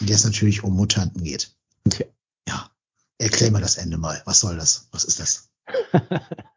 [0.00, 1.54] in der es natürlich um Mutanten geht.
[1.86, 2.06] Okay.
[2.48, 2.70] Ja,
[3.18, 4.22] erklär mal das Ende mal.
[4.24, 4.88] Was soll das?
[4.92, 5.48] Was ist das?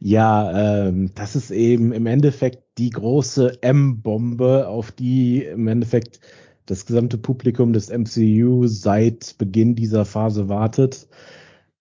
[0.00, 6.20] ja, ähm, das ist eben im Endeffekt die große M-Bombe, auf die im Endeffekt
[6.66, 11.08] das gesamte Publikum des MCU seit Beginn dieser Phase wartet.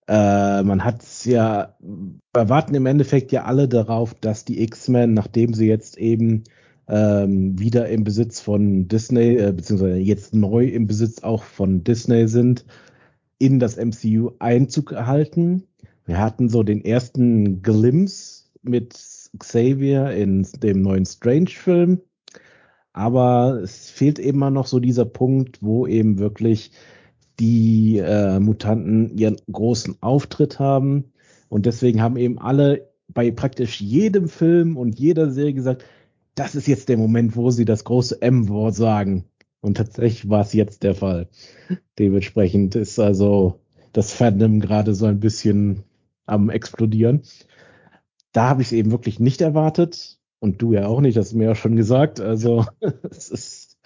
[0.07, 5.13] Äh, man hat es ja, wir warten im Endeffekt ja alle darauf, dass die X-Men,
[5.13, 6.45] nachdem sie jetzt eben
[6.87, 12.27] ähm, wieder im Besitz von Disney, äh, beziehungsweise jetzt neu im Besitz auch von Disney
[12.27, 12.65] sind,
[13.37, 15.68] in das MCU Einzug erhalten.
[16.09, 18.99] Wir hatten so den ersten Glimpse mit
[19.37, 22.01] Xavier in dem neuen Strange-Film.
[22.93, 26.71] Aber es fehlt immer noch so dieser Punkt, wo eben wirklich
[27.39, 31.13] die äh, Mutanten ihren großen Auftritt haben.
[31.47, 35.85] Und deswegen haben eben alle bei praktisch jedem Film und jeder Serie gesagt,
[36.33, 39.25] das ist jetzt der Moment, wo sie das große M-Wort sagen.
[39.61, 41.29] Und tatsächlich war es jetzt der Fall.
[41.99, 43.59] Dementsprechend ist also
[43.93, 45.83] das Fandom gerade so ein bisschen
[46.29, 47.23] am explodieren.
[48.31, 50.17] Da habe ich es eben wirklich nicht erwartet.
[50.39, 52.21] Und du ja auch nicht, das hast du mir ja schon gesagt.
[52.21, 52.65] Also
[53.09, 53.77] es ist,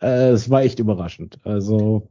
[0.00, 1.38] äh, es war echt überraschend.
[1.44, 2.08] Also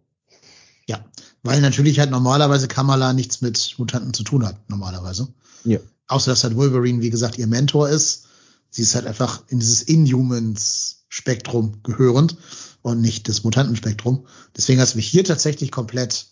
[0.87, 1.03] ja,
[1.43, 5.29] weil natürlich halt normalerweise Kamala nichts mit Mutanten zu tun hat, normalerweise.
[5.63, 5.79] Ja.
[6.07, 8.27] Außer dass halt Wolverine, wie gesagt, ihr Mentor ist.
[8.71, 12.37] Sie ist halt einfach in dieses Inhumans Spektrum gehörend
[12.81, 14.25] und nicht das Mutantenspektrum.
[14.55, 16.27] Deswegen hast du mich hier tatsächlich komplett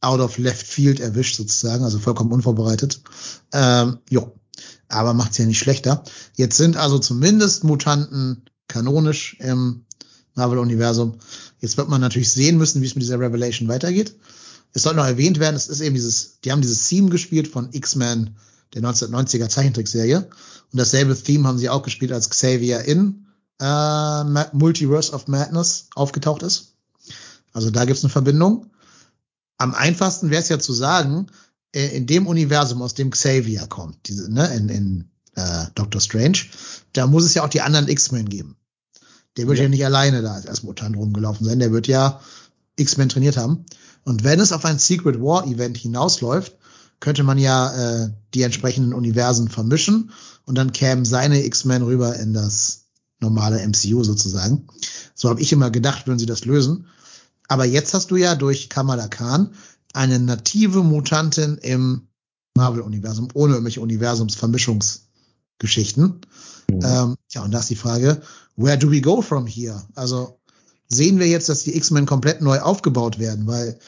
[0.00, 3.00] out of left field erwischt sozusagen, also vollkommen unvorbereitet.
[3.52, 4.32] Ähm, jo,
[4.88, 6.04] aber macht's ja nicht schlechter.
[6.34, 9.84] Jetzt sind also zumindest Mutanten kanonisch im
[10.34, 11.18] Marvel-Universum.
[11.60, 14.14] Jetzt wird man natürlich sehen müssen, wie es mit dieser Revelation weitergeht.
[14.72, 17.70] Es soll noch erwähnt werden, es ist eben dieses, die haben dieses Theme gespielt von
[17.72, 18.36] X-Men,
[18.74, 20.18] der 1990er Zeichentrickserie.
[20.18, 23.26] Und dasselbe Theme haben sie auch gespielt, als Xavier in
[23.60, 26.74] äh, Multiverse of Madness aufgetaucht ist.
[27.52, 28.70] Also da gibt's eine Verbindung.
[29.58, 31.26] Am einfachsten wäre es ja zu sagen,
[31.74, 36.38] äh, in dem Universum, aus dem Xavier kommt, diese, ne, in, in äh, Doctor Strange,
[36.92, 38.56] da muss es ja auch die anderen X-Men geben.
[39.36, 39.64] Der wird ja.
[39.64, 42.20] ja nicht alleine da als Mutant rumgelaufen sein, der wird ja
[42.76, 43.66] X-Men trainiert haben.
[44.04, 46.56] Und wenn es auf ein Secret War Event hinausläuft,
[47.00, 50.12] könnte man ja äh, die entsprechenden Universen vermischen
[50.44, 52.86] und dann kämen seine X-Men rüber in das
[53.20, 54.66] normale MCU sozusagen.
[55.14, 56.86] So habe ich immer gedacht, würden sie das lösen.
[57.48, 59.54] Aber jetzt hast du ja durch Kamala Khan
[59.94, 62.08] eine native Mutantin im
[62.54, 66.20] Marvel-Universum, ohne irgendwelche Universumsvermischungsgeschichten.
[66.70, 66.80] Mhm.
[66.82, 68.20] Ähm, ja, und da ist die Frage,
[68.56, 69.82] where do we go from here?
[69.94, 70.38] Also
[70.88, 73.78] sehen wir jetzt, dass die X-Men komplett neu aufgebaut werden, weil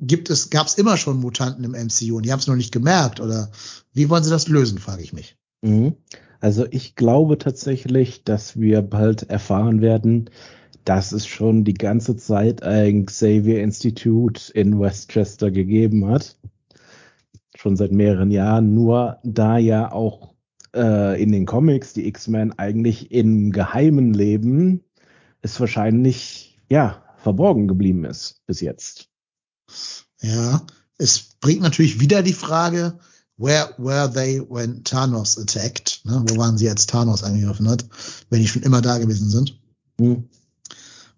[0.00, 2.72] gibt es, gab es immer schon Mutanten im MCU und die haben es noch nicht
[2.72, 3.50] gemerkt oder
[3.92, 5.36] wie wollen sie das lösen, frage ich mich.
[5.62, 5.96] Mhm.
[6.40, 10.30] Also ich glaube tatsächlich, dass wir bald erfahren werden,
[10.84, 16.36] dass es schon die ganze Zeit ein Xavier Institute in Westchester gegeben hat.
[17.54, 18.74] Schon seit mehreren Jahren.
[18.74, 20.34] Nur da ja auch
[20.74, 24.82] äh, in den Comics die X-Men eigentlich im Geheimen leben,
[25.42, 29.08] ist wahrscheinlich, ja, verborgen geblieben ist bis jetzt.
[30.20, 30.62] Ja,
[30.98, 32.98] es bringt natürlich wieder die Frage,
[33.36, 36.02] where were they when Thanos attacked?
[36.04, 36.24] Ne?
[36.28, 37.84] Wo waren sie, als Thanos angegriffen hat,
[38.30, 39.58] wenn die schon immer da gewesen sind?
[40.00, 40.28] Hm.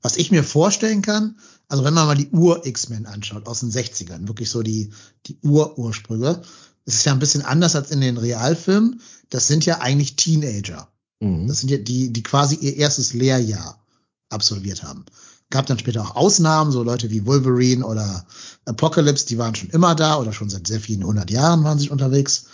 [0.05, 1.37] Was ich mir vorstellen kann,
[1.67, 4.91] also wenn man mal die Ur-X-Men anschaut aus den 60ern, wirklich so die,
[5.25, 6.43] die Ur-Ursprünge,
[6.85, 9.01] das ist ja ein bisschen anders als in den Realfilmen.
[9.31, 10.89] Das sind ja eigentlich Teenager.
[11.21, 11.49] Mhm.
[11.49, 13.83] Das sind ja die, die quasi ihr erstes Lehrjahr
[14.29, 15.07] absolviert haben.
[15.49, 18.27] Gab dann später auch Ausnahmen, so Leute wie Wolverine oder
[18.67, 21.89] Apocalypse, die waren schon immer da oder schon seit sehr vielen hundert Jahren waren sie
[21.89, 22.45] unterwegs.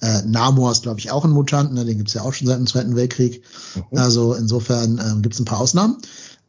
[0.00, 1.84] Äh, Namor ist, glaube ich, auch ein Mutant, ne?
[1.84, 3.42] den gibt's ja auch schon seit dem Zweiten Weltkrieg.
[3.74, 3.98] Mhm.
[3.98, 5.98] Also insofern ähm, gibt's ein paar Ausnahmen.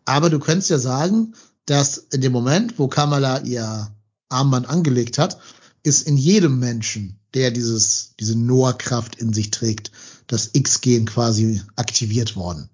[0.05, 1.33] Aber du könntest ja sagen,
[1.65, 3.95] dass in dem Moment, wo Kamala ihr
[4.29, 5.39] Armband angelegt hat,
[5.83, 9.91] ist in jedem Menschen, der dieses, diese Noah-Kraft in sich trägt,
[10.27, 12.69] das X-Gen quasi aktiviert worden.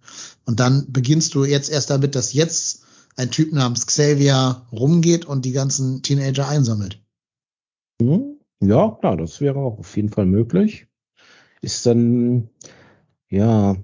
[0.46, 2.84] Und dann beginnst du jetzt erst damit, dass jetzt
[3.16, 7.02] ein Typ namens Xavier rumgeht und die ganzen Teenager einsammelt.
[8.02, 8.40] Hm?
[8.60, 10.88] Ja, klar, das wäre auch auf jeden Fall möglich.
[11.62, 12.50] Ist dann,
[13.30, 13.76] ja,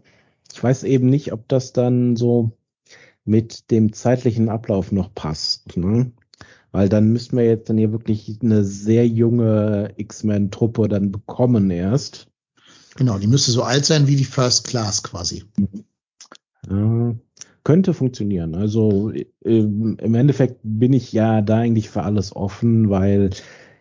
[0.52, 2.52] ich weiß eben nicht, ob das dann so
[3.26, 5.78] mit dem zeitlichen Ablauf noch passt.
[5.78, 6.12] Ne?
[6.72, 12.28] Weil dann müssten wir jetzt dann hier wirklich eine sehr junge X-Men-Truppe dann bekommen erst.
[12.96, 15.44] Genau, die müsste so alt sein wie die First Class quasi.
[16.70, 17.16] Ja,
[17.64, 18.56] könnte funktionieren.
[18.56, 19.12] Also
[19.42, 23.32] im Endeffekt bin ich ja da eigentlich für alles offen, weil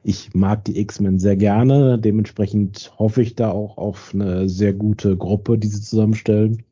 [0.04, 1.98] ich mag die X-Men sehr gerne.
[1.98, 6.64] Dementsprechend hoffe ich da auch auf eine sehr gute Gruppe, die sie zusammenstellen.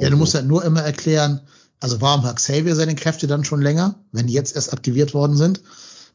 [0.00, 0.10] Ja.
[0.10, 1.40] Du musst halt nur immer erklären,
[1.80, 5.36] also warum hat Xavier seine Kräfte dann schon länger, wenn die jetzt erst aktiviert worden
[5.36, 5.60] sind?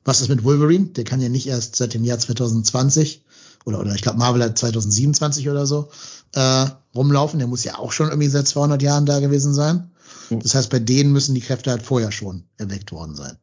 [0.05, 0.87] Was ist mit Wolverine?
[0.87, 3.23] Der kann ja nicht erst seit dem Jahr 2020
[3.65, 5.89] oder, oder ich glaube Marvel hat 2027 oder so
[6.33, 7.39] äh, rumlaufen.
[7.39, 9.91] Der muss ja auch schon irgendwie seit 200 Jahren da gewesen sein.
[10.29, 13.37] Das heißt, bei denen müssen die Kräfte halt vorher schon erweckt worden sein.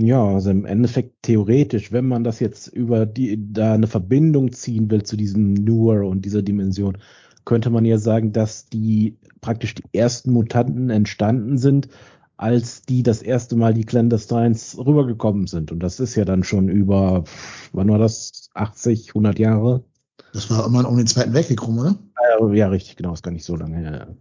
[0.00, 4.90] Ja, also im Endeffekt theoretisch, wenn man das jetzt über die, da eine Verbindung ziehen
[4.90, 6.98] will zu diesem Newer und dieser Dimension,
[7.44, 11.88] könnte man ja sagen, dass die praktisch die ersten Mutanten entstanden sind,
[12.36, 15.72] als die das erste Mal die Clandestines rübergekommen sind.
[15.72, 17.24] Und das ist ja dann schon über,
[17.72, 18.48] wann war das?
[18.54, 19.84] 80, 100 Jahre?
[20.32, 21.98] Das war immer um den Zweiten Weltkrieg rum, oder?
[22.40, 24.16] Ja, ja richtig, genau, ist gar nicht so lange her.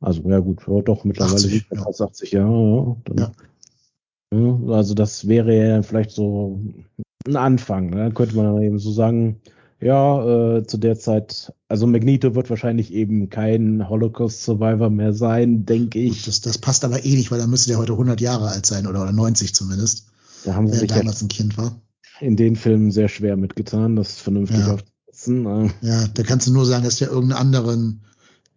[0.00, 1.86] Also, ja gut, doch, mittlerweile 80, ja.
[1.86, 2.96] 80 Jahre.
[3.16, 3.32] Ja,
[4.34, 4.60] ja.
[4.68, 6.60] Also das wäre ja vielleicht so
[7.26, 7.90] ein Anfang.
[7.90, 7.96] Ne?
[7.96, 9.40] Dann könnte man eben so sagen,
[9.82, 15.98] ja, äh, zu der Zeit, also Magneto wird wahrscheinlich eben kein Holocaust-Survivor mehr sein, denke
[15.98, 16.24] ich.
[16.24, 18.86] Das, das passt aber eh nicht, weil dann müsste der heute 100 Jahre alt sein
[18.86, 20.06] oder, oder 90 zumindest.
[20.44, 21.80] Da haben sie sich damals ein Kind war.
[22.20, 24.74] In den Filmen sehr schwer mitgetan, das vernünftig ja.
[24.74, 25.46] aufzusetzen.
[25.46, 25.70] Äh.
[25.80, 28.04] Ja, da kannst du nur sagen, dass der irgendeinen anderen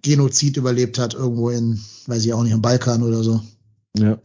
[0.03, 3.41] Genozid überlebt hat, irgendwo in, weiß ich auch nicht, im Balkan oder so.
[3.97, 4.19] Ja.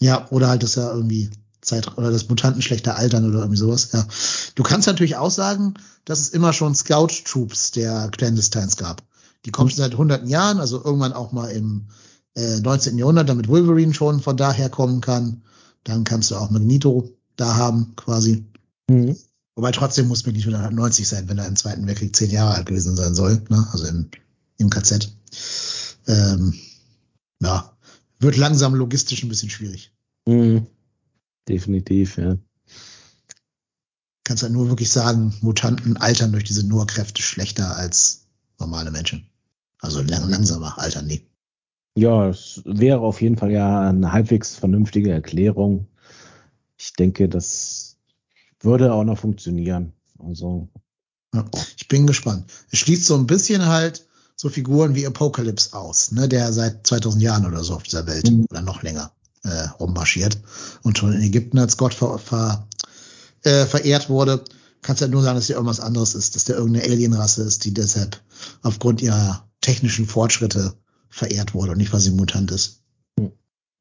[0.00, 1.30] Ja, oder halt, dass er irgendwie
[1.62, 3.90] Zeit oder das Mutanten schlechter altern oder irgendwie sowas.
[3.92, 4.06] Ja.
[4.54, 9.02] Du kannst natürlich auch sagen, dass es immer schon Scout Troops der Clandestines gab.
[9.46, 11.86] Die kommt schon seit hunderten Jahren, also irgendwann auch mal im
[12.34, 12.98] äh, 19.
[12.98, 15.42] Jahrhundert, damit Wolverine schon von daher kommen kann.
[15.84, 18.44] Dann kannst du auch Magneto da haben, quasi.
[18.88, 19.16] Mhm.
[19.54, 22.66] Wobei trotzdem muss Magneto dann 90 sein, wenn er im Zweiten Weltkrieg zehn Jahre alt
[22.66, 23.66] gewesen sein soll, ne?
[23.72, 24.08] also im,
[24.58, 25.12] im KZ.
[26.06, 26.54] Ähm,
[27.40, 27.72] ja,
[28.18, 29.92] wird langsam logistisch ein bisschen schwierig.
[30.26, 30.66] Mhm.
[31.48, 32.36] Definitiv, ja.
[34.24, 38.26] Kannst halt nur wirklich sagen, Mutanten altern durch diese Nur-Kräfte schlechter als
[38.58, 39.28] normale Menschen.
[39.80, 41.26] Also lang langsamer altern die.
[41.96, 45.88] Ja, es wäre auf jeden Fall ja eine halbwegs vernünftige Erklärung.
[46.78, 47.96] Ich denke, das
[48.60, 49.92] würde auch noch funktionieren.
[50.18, 50.68] Also.
[51.34, 51.44] Ja,
[51.76, 52.50] ich bin gespannt.
[52.70, 57.22] Es schließt so ein bisschen halt so Figuren wie Apocalypse aus, ne, der seit 2000
[57.22, 58.46] Jahren oder so auf dieser Welt mhm.
[58.50, 59.12] oder noch länger
[59.44, 60.38] äh, rummarschiert
[60.82, 62.66] und schon in Ägypten als Gott ver, ver,
[63.42, 64.42] äh, verehrt wurde.
[64.82, 67.72] Kannst halt nur sagen, dass der irgendwas anderes ist, dass der irgendeine Alienrasse ist, die
[67.72, 68.20] deshalb
[68.62, 70.74] aufgrund ihrer technischen Fortschritte
[71.08, 72.80] verehrt wurde und nicht, weil sie Mutant ist.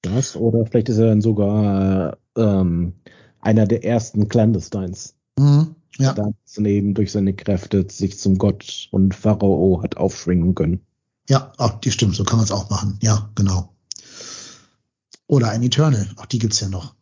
[0.03, 2.93] Das, oder vielleicht ist er dann sogar äh, ähm,
[3.39, 5.15] einer der ersten Clandestines.
[5.37, 6.13] Mhm, ja.
[6.13, 6.31] Da
[6.63, 10.81] eben durch seine Kräfte sich zum Gott und Pharao hat aufschwingen können.
[11.29, 12.97] Ja, auch die stimmt, so kann man es auch machen.
[13.01, 13.73] Ja, genau.
[15.31, 16.93] Oder ein Eternal, auch die gibt's ja noch.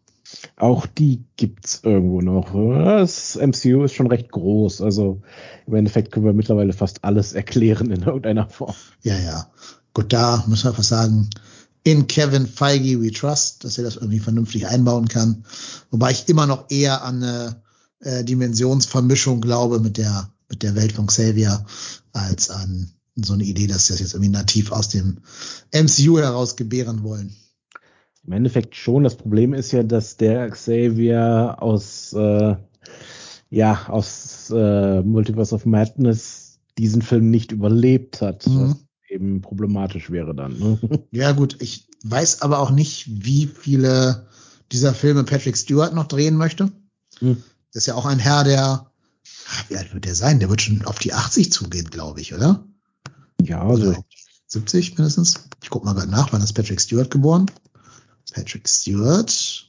[0.55, 2.53] Auch die gibt's irgendwo noch.
[2.53, 4.81] Das MCU ist schon recht groß.
[4.81, 5.23] Also
[5.65, 8.75] im Endeffekt können wir mittlerweile fast alles erklären in irgendeiner Form.
[9.01, 9.49] Ja, ja.
[9.95, 11.31] Gut, da müssen wir einfach sagen,
[11.81, 15.43] in Kevin Feige we trust, dass er das irgendwie vernünftig einbauen kann.
[15.89, 17.63] Wobei ich immer noch eher an eine
[18.01, 21.65] äh, Dimensionsvermischung glaube mit der, mit der Welt von Xavier,
[22.13, 25.17] als an so eine Idee, dass sie das jetzt irgendwie nativ aus dem
[25.73, 27.35] MCU heraus gebären wollen.
[28.25, 29.03] Im Endeffekt schon.
[29.03, 32.55] Das Problem ist ja, dass der Xavier aus, äh,
[33.49, 38.47] ja, aus äh, Multiverse of Madness diesen Film nicht überlebt hat.
[38.47, 38.69] Mhm.
[38.69, 38.75] Was
[39.09, 40.57] eben problematisch wäre dann.
[40.57, 40.79] Ne?
[41.11, 41.57] Ja, gut.
[41.59, 44.27] Ich weiß aber auch nicht, wie viele
[44.71, 46.71] dieser Filme Patrick Stewart noch drehen möchte.
[47.21, 47.43] Mhm.
[47.73, 48.91] Das ist ja auch ein Herr, der,
[49.67, 50.39] wie alt wird der sein?
[50.39, 52.65] Der wird schon auf die 80 zugehen, glaube ich, oder?
[53.41, 53.89] Ja, also.
[53.89, 54.03] Oder
[54.47, 55.35] 70 mindestens.
[55.61, 57.45] Ich guck mal gerade nach, wann ist Patrick Stewart geboren?
[58.31, 59.67] Patrick Stewart.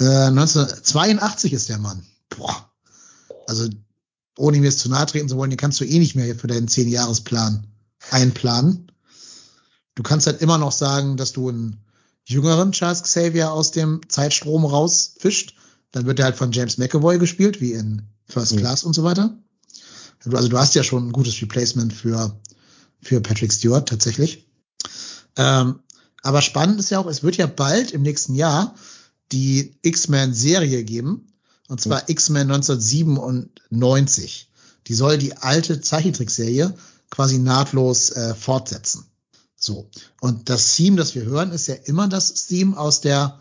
[0.00, 2.04] Äh, 1982 ist der Mann.
[2.28, 2.70] Boah.
[3.46, 3.68] Also,
[4.36, 6.46] ohne mir jetzt zu nahe treten zu wollen, den kannst du eh nicht mehr für
[6.46, 7.66] deinen 10-Jahres-Plan
[8.10, 8.92] einplanen.
[9.94, 11.84] Du kannst halt immer noch sagen, dass du einen
[12.24, 15.56] jüngeren Charles Xavier aus dem Zeitstrom rausfischt.
[15.90, 18.58] Dann wird er halt von James McAvoy gespielt, wie in First mhm.
[18.58, 19.36] Class und so weiter.
[20.32, 22.38] Also du hast ja schon ein gutes Replacement für,
[23.00, 24.46] für Patrick Stewart tatsächlich.
[25.36, 25.80] Ähm,
[26.22, 28.74] aber spannend ist ja auch, es wird ja bald im nächsten Jahr
[29.32, 31.32] die X-Men-Serie geben.
[31.68, 32.06] Und zwar mhm.
[32.08, 34.50] X-Men 1997.
[34.86, 36.74] Die soll die alte Zeichentrickserie
[37.10, 39.04] quasi nahtlos äh, fortsetzen.
[39.56, 39.90] So.
[40.20, 43.40] Und das Theme, das wir hören, ist ja immer das Theme aus der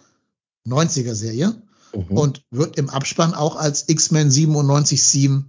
[0.65, 1.61] 90er Serie
[1.93, 2.17] mhm.
[2.17, 5.45] und wird im Abspann auch als X-Men 97 Theme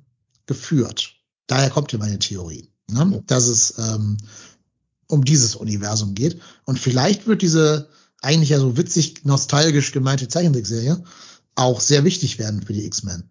[0.47, 1.15] geführt.
[1.47, 3.05] Daher kommt ja meine Theorie, ne?
[3.05, 3.27] Mhm.
[3.27, 4.19] dass es ähm,
[5.09, 6.41] um dieses Universum geht.
[6.65, 7.89] Und vielleicht wird diese
[8.21, 11.03] eigentlich ja so witzig nostalgisch gemeinte Zeichentrickserie
[11.55, 13.25] auch sehr wichtig werden für die X-Men.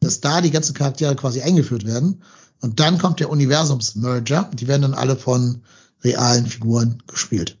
[0.00, 2.22] Dass da die ganzen Charaktere quasi eingeführt werden.
[2.60, 4.50] Und dann kommt der Universums-Merger.
[4.54, 5.62] Die werden dann alle von
[6.02, 7.58] realen Figuren gespielt.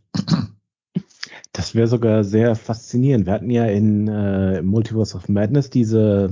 [1.52, 3.26] Das wäre sogar sehr faszinierend.
[3.26, 6.30] Wir hatten ja in äh, Multiverse of Madness diese,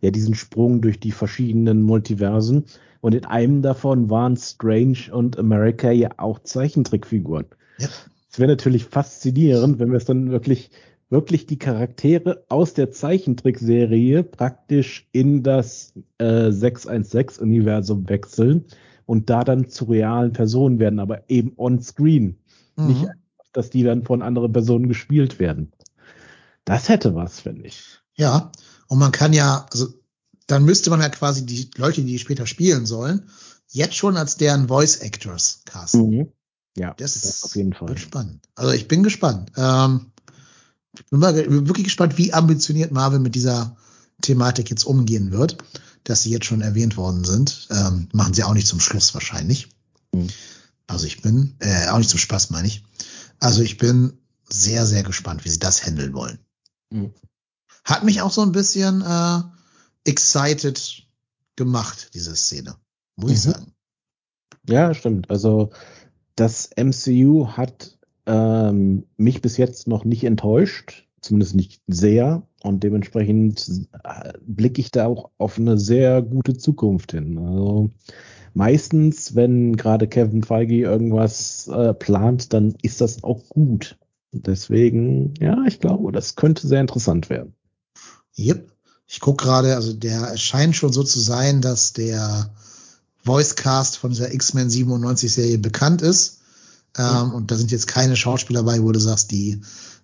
[0.00, 2.64] ja, diesen Sprung durch die verschiedenen Multiversen.
[3.04, 7.44] Und in einem davon waren Strange und America ja auch Zeichentrickfiguren.
[7.76, 7.88] Ja.
[8.30, 10.70] Es wäre natürlich faszinierend, wenn wir es dann wirklich,
[11.10, 18.64] wirklich die Charaktere aus der Zeichentrickserie praktisch in das äh, 616-Universum wechseln
[19.04, 22.38] und da dann zu realen Personen werden, aber eben on screen.
[22.76, 22.86] Mhm.
[22.86, 23.06] Nicht
[23.52, 25.72] dass die dann von anderen Personen gespielt werden.
[26.64, 27.84] Das hätte was, finde ich.
[28.14, 28.50] Ja,
[28.88, 29.88] und man kann ja, also
[30.46, 33.28] dann müsste man ja quasi die Leute, die später spielen sollen,
[33.68, 36.10] jetzt schon als deren Voice Actors casten.
[36.10, 36.32] Mhm.
[36.76, 37.88] Ja, das, das auf jeden Fall.
[37.88, 38.48] Wird spannend.
[38.54, 39.52] Also ich bin gespannt.
[39.56, 40.12] Ähm,
[41.10, 43.76] bin mal wirklich gespannt, wie ambitioniert Marvel mit dieser
[44.20, 45.58] Thematik jetzt umgehen wird,
[46.04, 47.68] dass sie jetzt schon erwähnt worden sind.
[47.70, 49.68] Ähm, machen sie auch nicht zum Schluss wahrscheinlich.
[50.12, 50.28] Mhm.
[50.86, 52.84] Also ich bin, äh, auch nicht zum Spaß meine ich.
[53.38, 54.18] Also ich bin
[54.48, 56.38] sehr, sehr gespannt, wie sie das handeln wollen.
[56.90, 57.12] Mhm.
[57.84, 59.40] Hat mich auch so ein bisschen äh,
[60.04, 61.06] excited
[61.56, 62.76] gemacht, diese Szene.
[63.16, 63.34] Muss mhm.
[63.34, 63.72] ich sagen.
[64.68, 65.30] Ja, stimmt.
[65.30, 65.70] Also
[66.36, 72.46] das MCU hat ähm, mich bis jetzt noch nicht enttäuscht, zumindest nicht sehr.
[72.62, 77.38] Und dementsprechend äh, blicke ich da auch auf eine sehr gute Zukunft hin.
[77.38, 77.90] Also
[78.54, 83.98] meistens, wenn gerade Kevin Feige irgendwas äh, plant, dann ist das auch gut.
[84.32, 87.54] Deswegen, ja, ich glaube, das könnte sehr interessant werden.
[88.38, 88.73] Yep.
[89.06, 92.50] Ich gucke gerade, also der scheint schon so zu sein, dass der
[93.24, 96.40] Voicecast von dieser X-Men 97 Serie bekannt ist.
[96.96, 99.60] Ähm, und da sind jetzt keine Schauspieler bei, wo du sagst, die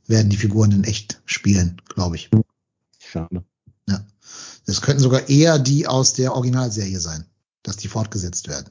[0.06, 2.30] werden die Figuren in echt spielen, glaube ich.
[2.98, 3.44] Schade.
[3.88, 4.04] Ja.
[4.66, 7.24] Das könnten sogar eher die aus der Originalserie sein,
[7.62, 8.70] dass die fortgesetzt werden.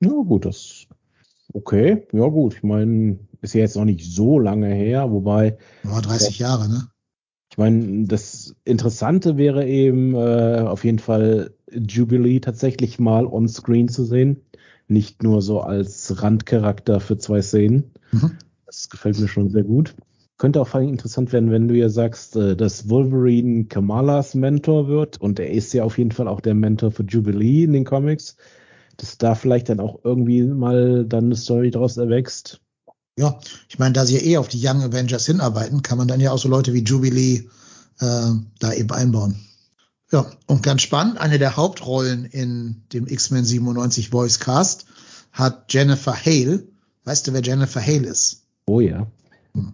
[0.00, 0.86] Ja, gut, das
[1.52, 2.06] okay.
[2.12, 2.54] Ja, gut.
[2.54, 5.58] Ich meine, ist ja jetzt noch nicht so lange her, wobei.
[5.84, 6.88] War 30 ja, Jahre, ne?
[7.56, 13.88] Ich meine, das Interessante wäre eben äh, auf jeden Fall Jubilee tatsächlich mal on screen
[13.88, 14.42] zu sehen.
[14.88, 17.92] Nicht nur so als Randcharakter für zwei Szenen.
[18.12, 18.32] Mhm.
[18.66, 19.94] Das gefällt mir schon sehr gut.
[20.36, 24.86] Könnte auch vor allem interessant werden, wenn du ja sagst, äh, dass Wolverine Kamalas Mentor
[24.86, 27.86] wird und er ist ja auf jeden Fall auch der Mentor für Jubilee in den
[27.86, 28.36] Comics,
[28.98, 32.60] dass da vielleicht dann auch irgendwie mal dann eine Story daraus erwächst.
[33.18, 36.20] Ja, ich meine, da sie ja eh auf die Young Avengers hinarbeiten, kann man dann
[36.20, 37.48] ja auch so Leute wie Jubilee
[38.00, 39.36] äh, da eben einbauen.
[40.12, 44.86] Ja, und ganz spannend, eine der Hauptrollen in dem X-Men 97 Voice Cast
[45.32, 46.64] hat Jennifer Hale.
[47.04, 48.42] Weißt du, wer Jennifer Hale ist?
[48.66, 49.06] Oh ja.
[49.54, 49.72] Hm.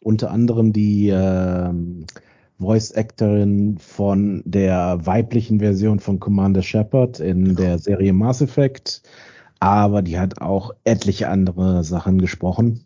[0.00, 1.72] Unter anderem die äh,
[2.58, 7.60] Voice Actorin von der weiblichen Version von Commander Shepard in genau.
[7.60, 9.02] der Serie Mass Effect
[9.60, 12.84] aber die hat auch etliche andere Sachen gesprochen.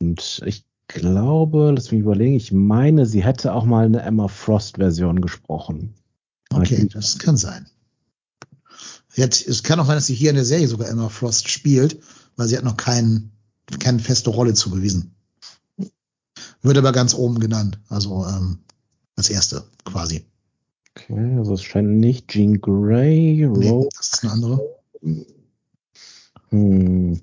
[0.00, 5.20] Und ich glaube, lass mich überlegen, ich meine, sie hätte auch mal eine Emma Frost-Version
[5.20, 5.94] gesprochen.
[6.52, 7.66] Okay, das kann sein.
[9.14, 12.00] Jetzt, es kann auch sein, dass sie hier in der Serie sogar Emma Frost spielt,
[12.36, 13.32] weil sie hat noch keinen,
[13.78, 15.14] keine feste Rolle zugewiesen.
[16.62, 18.58] Wird aber ganz oben genannt, also ähm,
[19.16, 20.24] als erste quasi.
[20.90, 24.60] Okay, also es scheint nicht Jean Grey, nee, das ist eine andere.
[26.50, 27.20] Hm.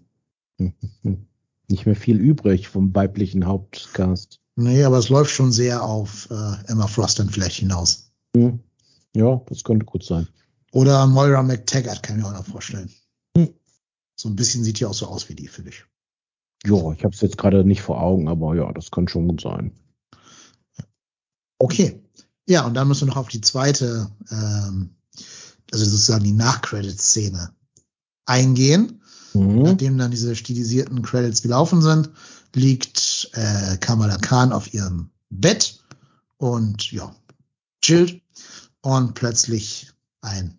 [1.70, 4.40] Nicht mehr viel übrig vom weiblichen Hauptcast.
[4.56, 8.12] Nee, aber es läuft schon sehr auf äh, Emma Frost dann vielleicht hinaus.
[8.36, 8.60] Hm.
[9.16, 10.28] Ja, das könnte gut sein.
[10.72, 12.90] Oder Moira McTaggart kann ich mir auch noch vorstellen.
[13.38, 13.54] Hm.
[14.16, 15.86] So ein bisschen sieht die auch so aus wie die, finde ich.
[16.66, 19.42] Ja, ich habe es jetzt gerade nicht vor Augen, aber ja, das kann schon gut
[19.42, 19.72] sein.
[21.60, 22.02] Okay.
[22.48, 24.96] Ja, und dann müssen wir noch auf die zweite, ähm,
[25.72, 27.54] also sozusagen die Nachcredit-Szene
[28.26, 29.02] eingehen.
[29.38, 29.64] Mhm.
[29.64, 32.10] Nachdem dann diese stilisierten Credits gelaufen sind,
[32.54, 35.84] liegt äh, Kamala Khan auf ihrem Bett
[36.38, 37.14] und ja,
[37.82, 38.22] chillt
[38.82, 40.58] und plötzlich ein,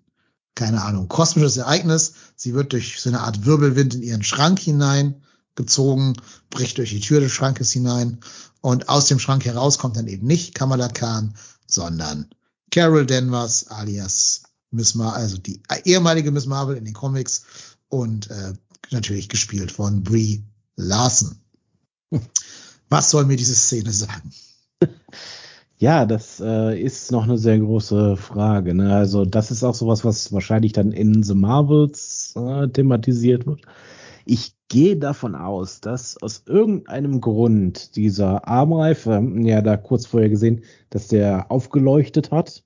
[0.54, 2.14] keine Ahnung, kosmisches Ereignis.
[2.36, 6.14] Sie wird durch so eine Art Wirbelwind in ihren Schrank hineingezogen,
[6.50, 8.20] bricht durch die Tür des Schrankes hinein
[8.60, 11.34] und aus dem Schrank heraus kommt dann eben nicht Kamala Khan,
[11.66, 12.28] sondern
[12.70, 17.42] Carol Danvers alias Miss Marvel, also die ehemalige Miss Marvel in den Comics
[17.88, 18.52] und äh,
[18.92, 20.44] natürlich gespielt von Brie
[20.76, 21.38] Larson.
[22.88, 24.32] Was soll mir diese Szene sagen?
[25.80, 28.74] Ja, das äh, ist noch eine sehr große Frage.
[28.74, 28.92] Ne?
[28.96, 33.62] Also das ist auch sowas, was wahrscheinlich dann in The Marvels äh, thematisiert wird.
[34.24, 40.62] Ich gehe davon aus, dass aus irgendeinem Grund dieser Armreife, ja da kurz vorher gesehen,
[40.90, 42.64] dass der aufgeleuchtet hat,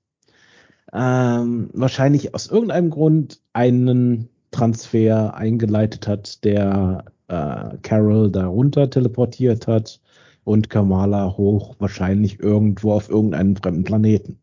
[0.91, 9.99] ähm, wahrscheinlich aus irgendeinem Grund einen Transfer eingeleitet hat, der äh, Carol darunter teleportiert hat
[10.43, 14.39] und Kamala hoch wahrscheinlich irgendwo auf irgendeinem fremden Planeten.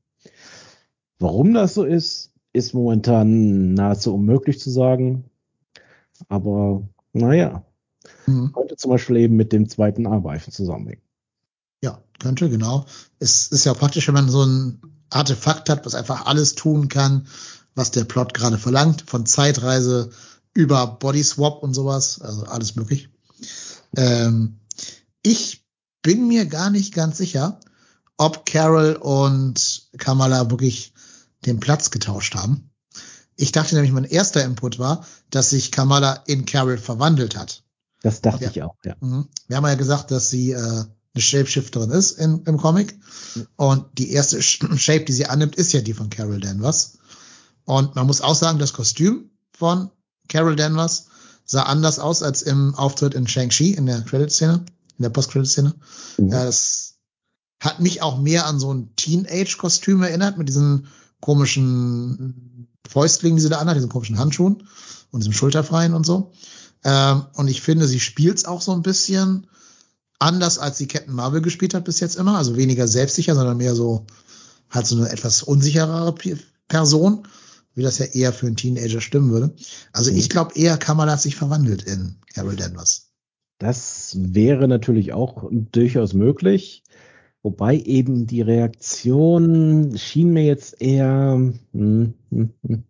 [1.19, 5.25] Warum das so ist, ist momentan nahezu unmöglich zu sagen.
[6.29, 6.83] Aber
[7.13, 7.65] naja,
[8.27, 8.53] mhm.
[8.53, 11.03] könnte zum Beispiel eben mit dem zweiten A-Reifen zusammenhängen.
[11.83, 12.87] Ja, könnte, genau.
[13.19, 14.81] Es ist ja praktisch, wenn man so ein
[15.11, 17.27] Artefakt hat, was einfach alles tun kann,
[17.75, 20.11] was der Plot gerade verlangt, von Zeitreise
[20.55, 23.09] über Body Swap und sowas, also alles möglich.
[23.97, 24.59] Ähm,
[25.23, 25.65] ich
[26.03, 27.61] bin mir gar nicht ganz sicher,
[28.17, 30.93] ob Carol und Kamala wirklich
[31.47, 32.71] den Platz getauscht haben.
[33.37, 37.63] Ich dachte nämlich, mein erster Input war, dass sich Kamala in Carol verwandelt hat.
[38.03, 38.51] Das dachte ja.
[38.51, 38.97] ich auch, ja.
[39.01, 39.29] Mhm.
[39.49, 40.57] Wir haben ja gesagt, dass sie äh,
[41.15, 42.99] eine Shapeshifterin ist in, im Comic.
[43.57, 46.99] Und die erste Shape, die sie annimmt, ist ja die von Carol Danvers.
[47.71, 49.91] Und man muss auch sagen, das Kostüm von
[50.27, 51.07] Carol Danvers
[51.45, 54.65] sah anders aus als im Auftritt in Shang-Chi in der Credit-Szene,
[54.99, 55.77] in der Post-Credit-Szene.
[56.19, 56.31] Mhm.
[56.31, 56.95] Das
[57.61, 60.89] hat mich auch mehr an so ein Teenage-Kostüm erinnert, mit diesen
[61.21, 64.67] komischen Fäustlingen, die sie da anhat, diesen komischen Handschuhen
[65.13, 66.33] und diesem Schulterfreien und so.
[66.83, 69.47] Ähm, und ich finde, sie spielt's auch so ein bisschen
[70.19, 72.37] anders, als sie Captain Marvel gespielt hat bis jetzt immer.
[72.37, 74.07] Also weniger selbstsicher, sondern mehr so
[74.71, 76.17] halt so eine etwas unsicherere
[76.67, 77.29] Person.
[77.75, 79.55] Wie das ja eher für einen Teenager stimmen würde.
[79.93, 83.11] Also ich glaube eher, Kamala hat sich verwandelt in Carol Danvers.
[83.59, 86.83] Das wäre natürlich auch durchaus möglich.
[87.43, 91.41] Wobei eben die Reaktion schien mir jetzt eher,
[91.73, 92.85] hm, hm, hm.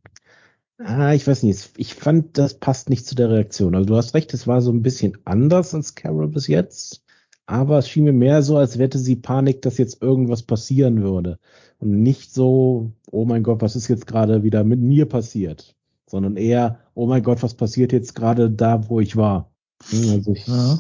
[0.79, 3.75] Ah, ich weiß nicht, ich fand, das passt nicht zu der Reaktion.
[3.75, 7.03] Also du hast recht, es war so ein bisschen anders als Carol bis jetzt,
[7.51, 11.41] aber es schien mir mehr so, als hätte sie Panik, dass jetzt irgendwas passieren würde.
[11.81, 15.75] Und nicht so, oh mein Gott, was ist jetzt gerade wieder mit mir passiert,
[16.07, 19.51] sondern eher, oh mein Gott, was passiert jetzt gerade da, wo ich war.
[19.91, 20.79] Hm, also ich, ja,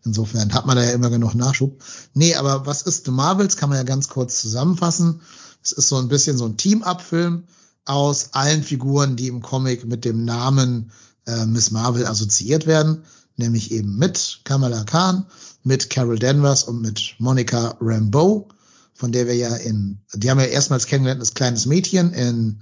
[0.05, 1.83] Insofern hat man da ja immer genug Nachschub.
[2.13, 3.57] Nee, aber was ist The Marvels?
[3.57, 5.21] Kann man ja ganz kurz zusammenfassen.
[5.63, 7.45] Es ist so ein bisschen so ein Team-Up-Film
[7.87, 10.91] aus allen Figuren, die im Comic mit dem Namen
[11.27, 13.05] äh, Miss Marvel assoziiert werden.
[13.37, 15.27] Nämlich eben mit Kamala Khan,
[15.63, 18.49] mit Carol Danvers und mit Monica Rambeau
[18.95, 22.61] von der wir ja in, die haben wir erstmals kennengelernt als kleines Mädchen in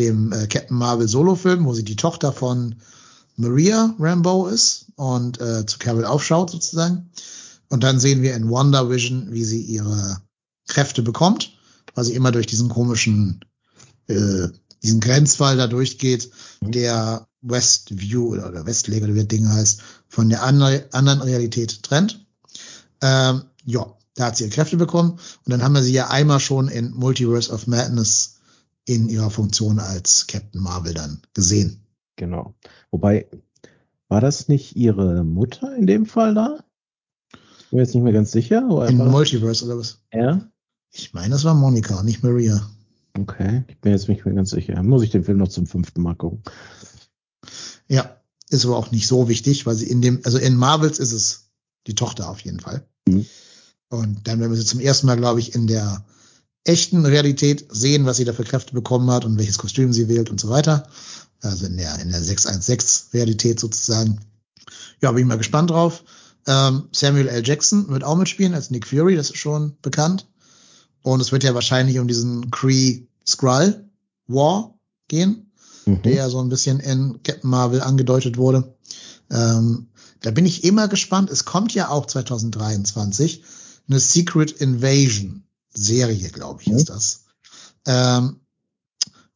[0.00, 2.76] dem äh, Captain Marvel Solo-Film, wo sie die Tochter von
[3.36, 7.10] Maria Rambo ist und äh, zu Carol aufschaut sozusagen.
[7.68, 10.20] Und dann sehen wir in Wonder Vision, wie sie ihre
[10.66, 11.52] Kräfte bekommt,
[11.94, 13.40] weil sie immer durch diesen komischen,
[14.08, 14.48] äh,
[14.82, 16.30] diesen Grenzfall da durchgeht,
[16.60, 22.26] der Westview oder Westleger, wie das Ding heißt, von der andre, anderen Realität trennt.
[23.00, 25.12] Ähm, ja, da hat sie ihre Kräfte bekommen.
[25.12, 28.39] Und dann haben wir sie ja einmal schon in Multiverse of Madness
[28.90, 31.86] in ihrer Funktion als Captain Marvel dann gesehen.
[32.16, 32.54] Genau.
[32.90, 33.28] Wobei,
[34.08, 36.64] war das nicht ihre Mutter in dem Fall da?
[37.32, 38.88] Ich bin jetzt nicht mehr ganz sicher.
[38.88, 40.00] in Multiverse oder was?
[40.12, 40.50] Ja.
[40.92, 42.68] Ich meine, das war Monika, nicht Maria.
[43.16, 44.82] Okay, ich bin jetzt nicht mehr ganz sicher.
[44.82, 46.42] Muss ich den Film noch zum fünften Mal gucken?
[47.86, 51.12] Ja, ist aber auch nicht so wichtig, weil sie in dem, also in Marvels ist
[51.12, 51.50] es
[51.86, 52.84] die Tochter auf jeden Fall.
[53.06, 53.26] Mhm.
[53.88, 56.04] Und dann werden wir sie zum ersten Mal, glaube ich, in der
[56.64, 60.30] echten Realität sehen, was sie da für Kräfte bekommen hat und welches Kostüm sie wählt
[60.30, 60.88] und so weiter.
[61.42, 64.20] Also in der, in der 616-Realität sozusagen.
[65.00, 66.04] Ja, bin ich mal gespannt drauf.
[66.46, 67.46] Ähm, Samuel L.
[67.46, 70.26] Jackson wird auch mitspielen als Nick Fury, das ist schon bekannt.
[71.02, 73.88] Und es wird ja wahrscheinlich um diesen Kree Skrull
[74.26, 74.74] War
[75.08, 75.50] gehen,
[75.86, 76.02] mhm.
[76.02, 78.74] der ja so ein bisschen in Captain Marvel angedeutet wurde.
[79.30, 79.88] Ähm,
[80.20, 81.30] da bin ich immer gespannt.
[81.30, 83.42] Es kommt ja auch 2023
[83.88, 85.44] eine Secret Invasion
[85.74, 86.76] Serie, glaube ich, mhm.
[86.76, 87.24] ist das.
[87.86, 88.40] Ähm,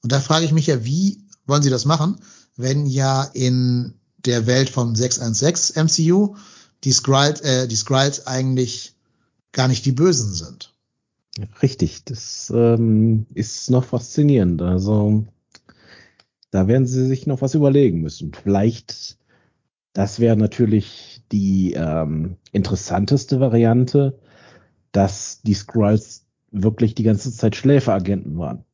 [0.02, 2.16] und da frage ich mich ja, wie wollen sie das machen,
[2.56, 6.36] wenn ja in der Welt vom 616 MCU
[6.84, 8.94] die Skrulls, äh, die Skrulls eigentlich
[9.52, 10.74] gar nicht die Bösen sind.
[11.62, 14.62] Richtig, das ähm, ist noch faszinierend.
[14.62, 15.24] Also
[16.50, 18.32] da werden sie sich noch was überlegen müssen.
[18.32, 19.18] Vielleicht,
[19.92, 24.20] das wäre natürlich die ähm, interessanteste Variante,
[24.92, 26.23] dass die Skrulls
[26.62, 28.64] wirklich die ganze Zeit Schläferagenten waren.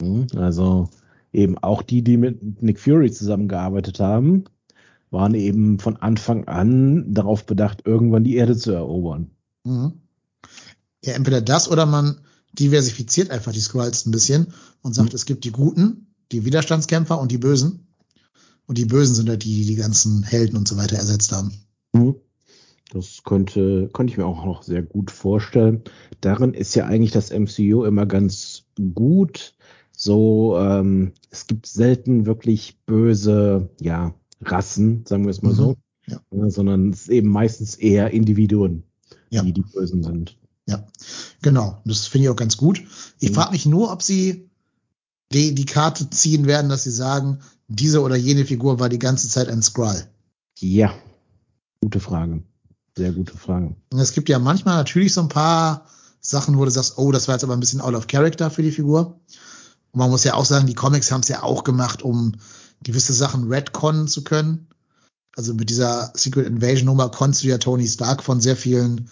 [0.00, 0.88] Hm, also
[1.32, 4.44] eben auch die, die mit Nick Fury zusammengearbeitet haben,
[5.10, 9.30] waren eben von Anfang an darauf bedacht, irgendwann die Erde zu erobern.
[9.64, 9.92] Mhm.
[11.04, 12.20] Ja, entweder das oder man
[12.52, 14.48] diversifiziert einfach die Skrulls ein bisschen
[14.82, 15.16] und sagt, mhm.
[15.16, 17.86] es gibt die Guten, die Widerstandskämpfer und die Bösen.
[18.66, 21.52] Und die Bösen sind halt die, die die ganzen Helden und so weiter ersetzt haben.
[21.92, 22.16] Mhm.
[22.90, 25.82] Das könnte, könnte ich mir auch noch sehr gut vorstellen.
[26.20, 28.64] Darin ist ja eigentlich das MCU immer ganz
[28.94, 29.54] gut.
[29.92, 35.56] So, ähm, es gibt selten wirklich böse, ja, Rassen, sagen wir es mal mhm.
[35.56, 35.76] so,
[36.06, 36.20] ja.
[36.30, 38.84] Ja, sondern es ist eben meistens eher Individuen,
[39.30, 39.42] ja.
[39.42, 40.38] die die Bösen sind.
[40.66, 40.86] Ja,
[41.42, 41.80] genau.
[41.84, 42.82] Das finde ich auch ganz gut.
[43.20, 43.34] Ich mhm.
[43.34, 44.48] frage mich nur, ob sie
[45.32, 49.28] die, die Karte ziehen werden, dass sie sagen, diese oder jene Figur war die ganze
[49.28, 50.06] Zeit ein Skrull?
[50.58, 50.94] Ja,
[51.80, 52.42] gute Frage.
[52.98, 53.76] Sehr gute Frage.
[53.96, 55.86] Es gibt ja manchmal natürlich so ein paar
[56.20, 58.62] Sachen, wo du sagst, oh, das war jetzt aber ein bisschen out of character für
[58.62, 59.20] die Figur.
[59.92, 62.32] Und man muss ja auch sagen, die Comics haben es ja auch gemacht, um
[62.82, 64.66] gewisse Sachen retconnen zu können.
[65.36, 69.08] Also mit dieser Secret Invasion Nummer konntest du ja Tony Stark von sehr vielen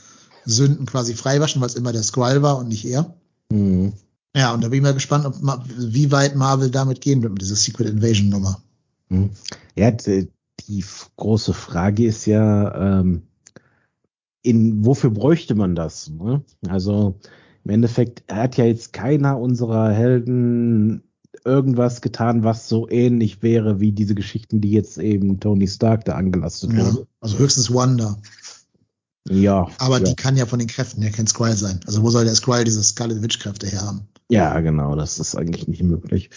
[0.47, 3.15] Sünden quasi freiwaschen, weil es immer der Skrull war und nicht er.
[3.53, 3.93] Mhm.
[4.37, 5.37] Ja, und da bin ich mal gespannt, ob,
[5.79, 8.61] wie weit Marvel damit gehen wird mit dieser Secret Invasion Nummer.
[9.11, 9.31] Mhm.
[9.77, 10.29] Ja, die,
[10.67, 10.85] die
[11.17, 13.23] große Frage ist ja, ähm,
[14.47, 16.09] in wofür bräuchte man das?
[16.11, 16.43] Ne?
[16.69, 17.19] Also
[17.65, 21.03] im Endeffekt hat ja jetzt keiner unserer Helden
[21.45, 26.15] irgendwas getan, was so ähnlich wäre wie diese Geschichten, die jetzt eben Tony Stark da
[26.15, 27.07] angelastet ja, wurden.
[27.21, 28.17] Also höchstens Wanda.
[29.29, 29.69] Ja.
[29.79, 30.05] Aber ja.
[30.05, 31.81] die kann ja von den Kräften her kein Skrull sein.
[31.87, 34.03] Also wo soll der Skrull diese Scarlet Witch Kräfte her haben?
[34.29, 36.31] Ja, genau, das ist eigentlich nicht möglich.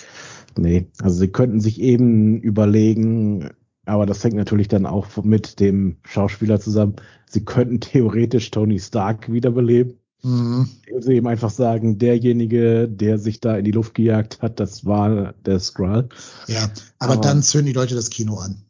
[0.57, 3.49] Nee, also sie könnten sich eben überlegen,
[3.85, 6.95] aber das hängt natürlich dann auch mit dem Schauspieler zusammen.
[7.27, 9.99] Sie könnten theoretisch Tony Stark wiederbeleben.
[10.21, 10.69] Mhm.
[10.99, 15.33] Sie eben einfach sagen, derjenige, der sich da in die Luft gejagt hat, das war
[15.45, 16.09] der Skrull.
[16.47, 16.69] Ja,
[16.99, 18.63] aber, aber dann zünden die Leute das Kino an.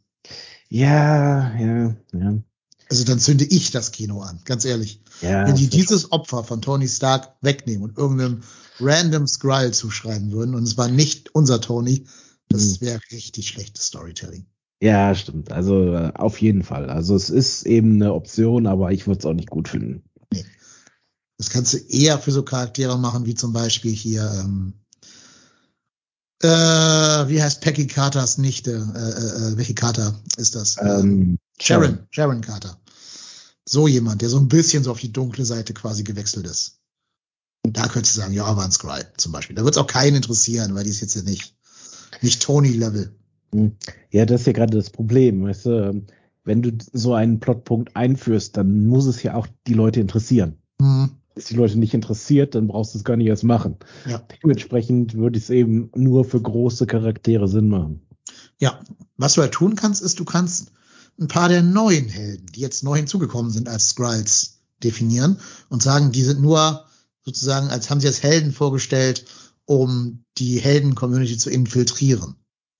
[0.70, 2.38] Ja, ja, ja.
[2.89, 5.01] Also dann zünde ich das Kino an, ganz ehrlich.
[5.22, 8.41] Ja, Wenn die dieses Opfer von Tony Stark wegnehmen und irgendeinem
[8.80, 12.05] random Skrull zuschreiben würden und es war nicht unser Tony,
[12.49, 14.45] das wäre richtig schlechtes Storytelling.
[14.82, 15.52] Ja, stimmt.
[15.52, 16.90] Also äh, auf jeden Fall.
[16.90, 20.04] Also es ist eben eine Option, aber ich würde es auch nicht gut finden.
[20.32, 20.46] Nee.
[21.38, 24.74] Das kannst du eher für so Charaktere machen, wie zum Beispiel hier, ähm,
[26.42, 28.72] äh, wie heißt Peggy Carters Nichte?
[28.72, 30.78] Äh, äh, welche Carter ist das?
[30.82, 32.80] Ähm, Sharon, Sharon Carter.
[33.68, 36.80] So jemand, der so ein bisschen so auf die dunkle Seite quasi gewechselt ist.
[37.66, 39.56] Und da könntest du sagen, ja, war ein Skrull zum Beispiel.
[39.56, 41.56] Da wird es auch keinen interessieren, weil die ist jetzt ja nicht,
[42.22, 43.19] nicht Tony-Level.
[44.12, 46.06] Ja, das ist ja gerade das Problem, weißt du,
[46.43, 50.58] wenn du so einen Plotpunkt einführst, dann muss es ja auch die Leute interessieren.
[50.80, 51.12] Mhm.
[51.36, 53.78] Ist die Leute nicht interessiert, dann brauchst du es gar nicht erst machen.
[54.06, 54.22] Ja.
[54.43, 58.02] Dementsprechend würde es eben nur für große Charaktere Sinn machen.
[58.58, 58.80] Ja,
[59.18, 60.72] was du halt tun kannst, ist, du kannst
[61.20, 65.38] ein paar der neuen Helden, die jetzt neu hinzugekommen sind als Skrulls, definieren
[65.70, 66.86] und sagen, die sind nur
[67.24, 69.26] sozusagen, als haben sie als Helden vorgestellt,
[69.66, 72.36] um die Helden-Community zu infiltrieren.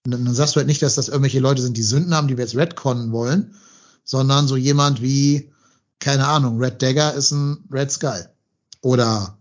[0.06, 2.38] Und dann, sagst du halt nicht, dass das irgendwelche Leute sind, die Sünden haben, die
[2.38, 3.56] wir jetzt retconnen wollen,
[4.04, 5.52] sondern so jemand wie,
[6.00, 8.30] keine Ahnung, Red Dagger ist ein Red Skull.
[8.82, 9.38] Oder,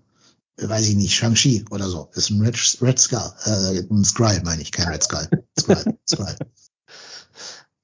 [0.57, 4.61] weiß ich nicht, Shang-Chi oder so, ist ein Red, Red Skull, äh, ein Skrull meine
[4.61, 5.29] ich, kein Red Skull.
[5.59, 6.35] Skrull, Skrull.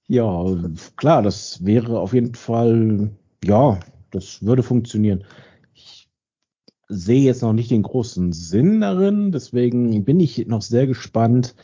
[0.06, 0.44] Ja,
[0.96, 3.10] klar, das wäre auf jeden Fall,
[3.42, 5.24] ja, das würde funktionieren.
[5.72, 6.10] Ich
[6.88, 11.54] sehe jetzt noch nicht den großen Sinn darin, deswegen bin ich noch sehr gespannt,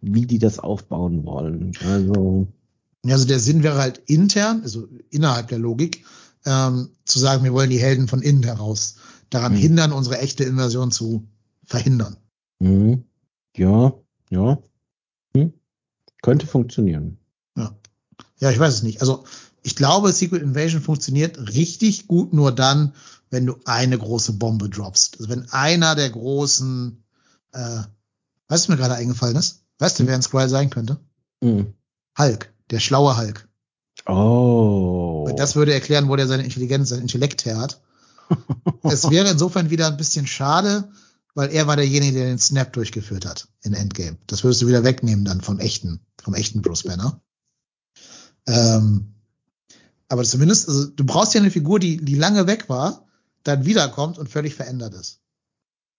[0.00, 1.72] wie die das aufbauen wollen.
[1.86, 2.48] Also,
[3.06, 6.04] also der Sinn wäre halt intern, also innerhalb der Logik,
[6.44, 8.96] ähm, zu sagen, wir wollen die Helden von innen heraus
[9.28, 9.58] daran Mhm.
[9.58, 11.26] hindern, unsere echte Invasion zu
[11.64, 12.16] verhindern.
[12.58, 13.04] mhm.
[13.56, 13.92] ja,
[14.30, 14.58] ja,
[15.34, 15.52] hm.
[16.22, 17.18] könnte funktionieren.
[17.56, 17.74] Ja.
[18.38, 19.00] ja, ich weiß es nicht.
[19.00, 19.24] Also
[19.62, 22.94] ich glaube, Secret Invasion funktioniert richtig gut nur dann,
[23.30, 25.18] wenn du eine große Bombe droppst.
[25.18, 27.02] Also wenn einer der großen,
[27.52, 27.88] äh, weißt du,
[28.48, 29.59] was mir gerade eingefallen ist?
[29.80, 31.00] Weißt du, wer ein Skrull sein könnte?
[31.40, 31.74] Mhm.
[32.16, 33.48] Hulk, der schlaue Hulk.
[34.06, 35.26] Oh.
[35.28, 37.80] Und das würde erklären, wo der seine Intelligenz, sein Intellekt her hat.
[38.82, 40.90] es wäre insofern wieder ein bisschen schade,
[41.34, 44.18] weil er war derjenige, der den Snap durchgeführt hat in Endgame.
[44.26, 47.20] Das würdest du wieder wegnehmen dann vom echten, vom echten Bruce Banner.
[48.46, 49.14] Ähm,
[50.08, 53.06] aber zumindest, also du brauchst ja eine Figur, die, die lange weg war,
[53.44, 55.20] dann wiederkommt und völlig verändert ist.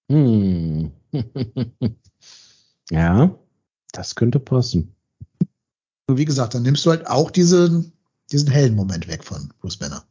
[0.09, 0.91] Hm.
[2.91, 3.35] ja,
[3.91, 4.95] das könnte passen.
[6.07, 7.93] Und wie gesagt, dann nimmst du halt auch diesen,
[8.31, 10.03] diesen hellen Moment weg von Bruce Banner.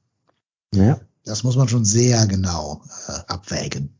[0.74, 1.00] Ja.
[1.24, 3.94] Das muss man schon sehr genau äh, abwägen.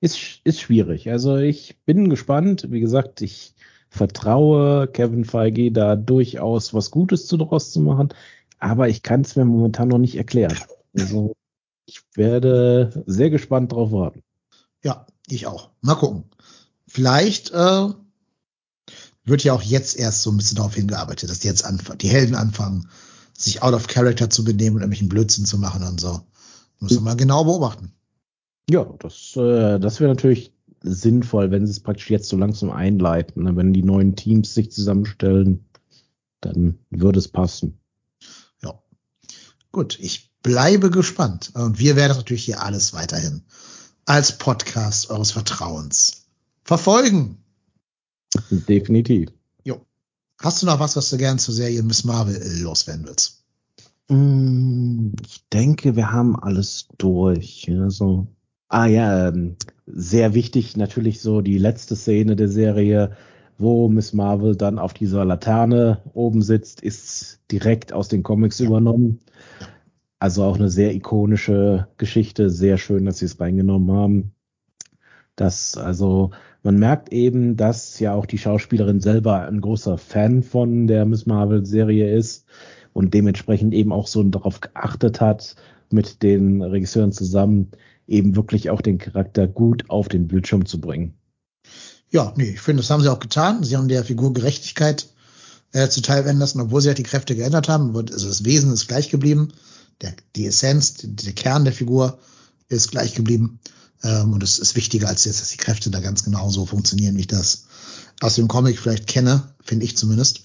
[0.00, 1.10] Ist, ist schwierig.
[1.10, 2.70] Also ich bin gespannt.
[2.70, 3.54] Wie gesagt, ich
[3.88, 8.10] vertraue Kevin Feige da durchaus was Gutes zu draus zu machen,
[8.58, 10.56] aber ich kann es mir momentan noch nicht erklären.
[10.96, 11.34] Also
[11.86, 14.22] ich werde sehr gespannt drauf warten.
[14.82, 15.70] Ja, ich auch.
[15.80, 16.24] Mal gucken.
[16.86, 17.88] Vielleicht äh,
[19.26, 22.08] wird ja auch jetzt erst so ein bisschen darauf hingearbeitet, dass die jetzt anfangen, die
[22.08, 22.88] Helden anfangen,
[23.36, 26.22] sich out of character zu benehmen und irgendwelchen Blödsinn zu machen und so.
[26.80, 27.92] Müssen wir mal genau beobachten.
[28.70, 33.44] Ja, das, äh, das wäre natürlich sinnvoll, wenn sie es praktisch jetzt so langsam einleiten.
[33.44, 33.56] Ne?
[33.56, 35.66] Wenn die neuen Teams sich zusammenstellen,
[36.40, 37.78] dann würde es passen.
[38.62, 38.82] Ja.
[39.72, 41.50] Gut, ich bleibe gespannt.
[41.54, 43.42] Und wir werden natürlich hier alles weiterhin
[44.04, 46.26] als Podcast eures Vertrauens
[46.62, 47.38] verfolgen.
[48.50, 49.30] Definitiv.
[49.64, 49.80] Jo.
[50.40, 53.44] Hast du noch was, was du gern zur Serie Miss Marvel loswerden willst?
[54.08, 57.68] Mm, ich denke, wir haben alles durch.
[57.70, 58.26] Also,
[58.68, 59.56] ah ja, ähm,
[59.86, 63.16] sehr wichtig natürlich so die letzte Szene der Serie,
[63.58, 69.20] wo Miss Marvel dann auf dieser Laterne oben sitzt, ist direkt aus den Comics übernommen.
[70.18, 72.50] Also auch eine sehr ikonische Geschichte.
[72.50, 74.32] Sehr schön, dass sie es reingenommen haben.
[75.36, 76.30] Das, also,
[76.66, 81.24] man merkt eben, dass ja auch die Schauspielerin selber ein großer Fan von der Miss
[81.24, 82.44] Marvel Serie ist
[82.92, 85.54] und dementsprechend eben auch so darauf geachtet hat,
[85.90, 87.70] mit den Regisseuren zusammen
[88.08, 91.14] eben wirklich auch den Charakter gut auf den Bildschirm zu bringen.
[92.10, 93.62] Ja, nee, ich finde, das haben sie auch getan.
[93.62, 95.06] Sie haben der Figur Gerechtigkeit
[95.70, 97.96] äh, zuteil werden lassen, obwohl sie halt die Kräfte geändert haben.
[97.96, 99.52] Also das Wesen ist gleich geblieben.
[100.02, 102.18] Der, die Essenz, der Kern der Figur
[102.68, 103.60] ist gleich geblieben.
[104.02, 107.16] Ähm, und es ist wichtiger als jetzt, dass die Kräfte da ganz genau so funktionieren,
[107.16, 107.66] wie ich das
[108.20, 110.40] aus dem Comic vielleicht kenne, finde ich zumindest.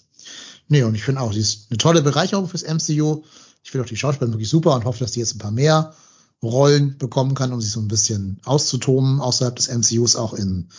[0.68, 3.24] Nee, und ich finde auch, sie ist eine tolle Bereicherung fürs MCU.
[3.64, 5.94] Ich finde auch die Schauspielerin wirklich super und hoffe, dass die jetzt ein paar mehr
[6.42, 10.70] Rollen bekommen kann, um sich so ein bisschen auszutoben außerhalb des MCUs, auch in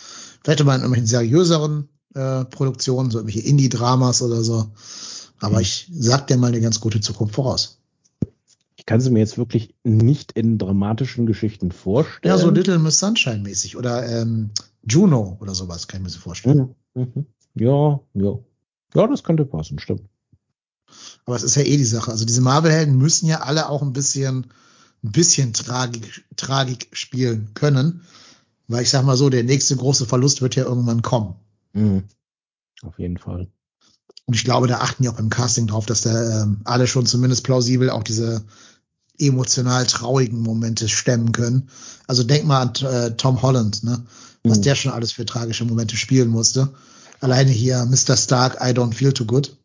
[0.43, 4.71] vielleicht mal in irgendwelchen seriöseren äh, Produktionen, so irgendwelche Indie-Dramas oder so.
[5.39, 5.61] Aber mhm.
[5.61, 7.77] ich sag dir mal eine ganz gute Zukunft voraus.
[8.83, 12.35] Ich kann sie mir jetzt wirklich nicht in dramatischen Geschichten vorstellen.
[12.35, 14.49] Ja, so Little Miss Sunshine mäßig oder ähm,
[14.85, 16.75] Juno oder sowas kann ich mir so vorstellen.
[16.93, 17.11] Mhm.
[17.15, 17.25] mhm.
[17.55, 18.39] Ja, ja.
[18.93, 20.03] Ja, das könnte passen, stimmt.
[21.23, 22.11] Aber es ist ja eh die Sache.
[22.11, 24.47] Also diese Marvel-Helden müssen ja alle auch ein bisschen,
[25.01, 28.01] ein bisschen Tragik, Tragik spielen können.
[28.67, 31.35] Weil ich sag mal so, der nächste große Verlust wird ja irgendwann kommen.
[31.71, 32.03] Mhm.
[32.81, 33.47] Auf jeden Fall.
[34.25, 37.05] Und ich glaube, da achten die auch beim Casting drauf, dass da ähm, alle schon
[37.05, 38.43] zumindest plausibel auch diese
[39.17, 41.69] emotional traurigen Momente stemmen können.
[42.07, 44.03] Also denk mal an äh, Tom Holland, ne?
[44.43, 44.63] Was mhm.
[44.63, 46.73] der schon alles für tragische Momente spielen musste.
[47.21, 48.17] Alleine hier Mr.
[48.17, 49.55] Stark, I don't feel too good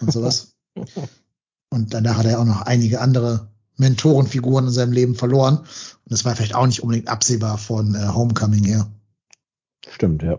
[0.00, 0.54] und sowas.
[1.70, 5.58] und danach hat er auch noch einige andere Mentorenfiguren in seinem Leben verloren.
[5.58, 5.66] Und
[6.06, 8.90] das war vielleicht auch nicht unbedingt absehbar von äh, Homecoming her.
[9.90, 10.38] Stimmt, ja.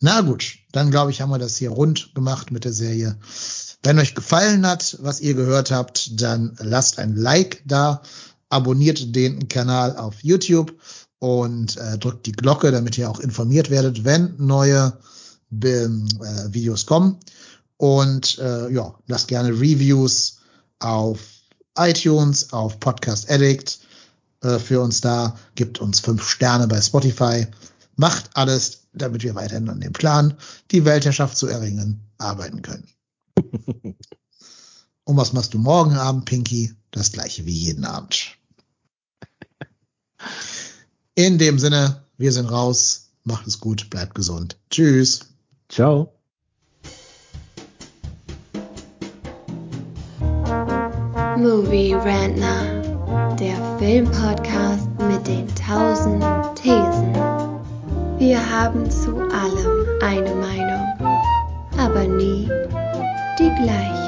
[0.00, 3.18] Na gut, dann glaube ich, haben wir das hier rund gemacht mit der Serie.
[3.82, 8.02] Wenn euch gefallen hat, was ihr gehört habt, dann lasst ein Like da,
[8.48, 10.72] abonniert den Kanal auf YouTube
[11.18, 14.98] und äh, drückt die Glocke, damit ihr auch informiert werdet, wenn neue
[15.50, 15.88] äh,
[16.48, 17.18] Videos kommen.
[17.76, 20.38] Und äh, ja, lasst gerne Reviews
[20.78, 21.18] auf
[21.76, 23.80] iTunes, auf Podcast Addict
[24.42, 25.36] äh, für uns da.
[25.56, 27.46] Gibt uns fünf Sterne bei Spotify.
[27.96, 30.34] Macht alles, damit wir weiterhin an dem Plan,
[30.70, 32.86] die Weltherrschaft zu erringen, arbeiten können.
[35.04, 36.74] Und was machst du morgen Abend, Pinky?
[36.90, 38.36] Das gleiche wie jeden Abend.
[41.14, 43.10] In dem Sinne, wir sind raus.
[43.24, 44.56] Macht es gut, bleibt gesund.
[44.70, 45.20] Tschüss.
[45.68, 46.12] Ciao.
[51.36, 56.22] Movie Rantner, der Filmpodcast mit den tausend
[56.56, 57.12] Thesen.
[58.18, 60.86] Wir haben zu allem eine Meinung,
[61.78, 62.48] aber nie
[63.38, 64.01] die gleiche.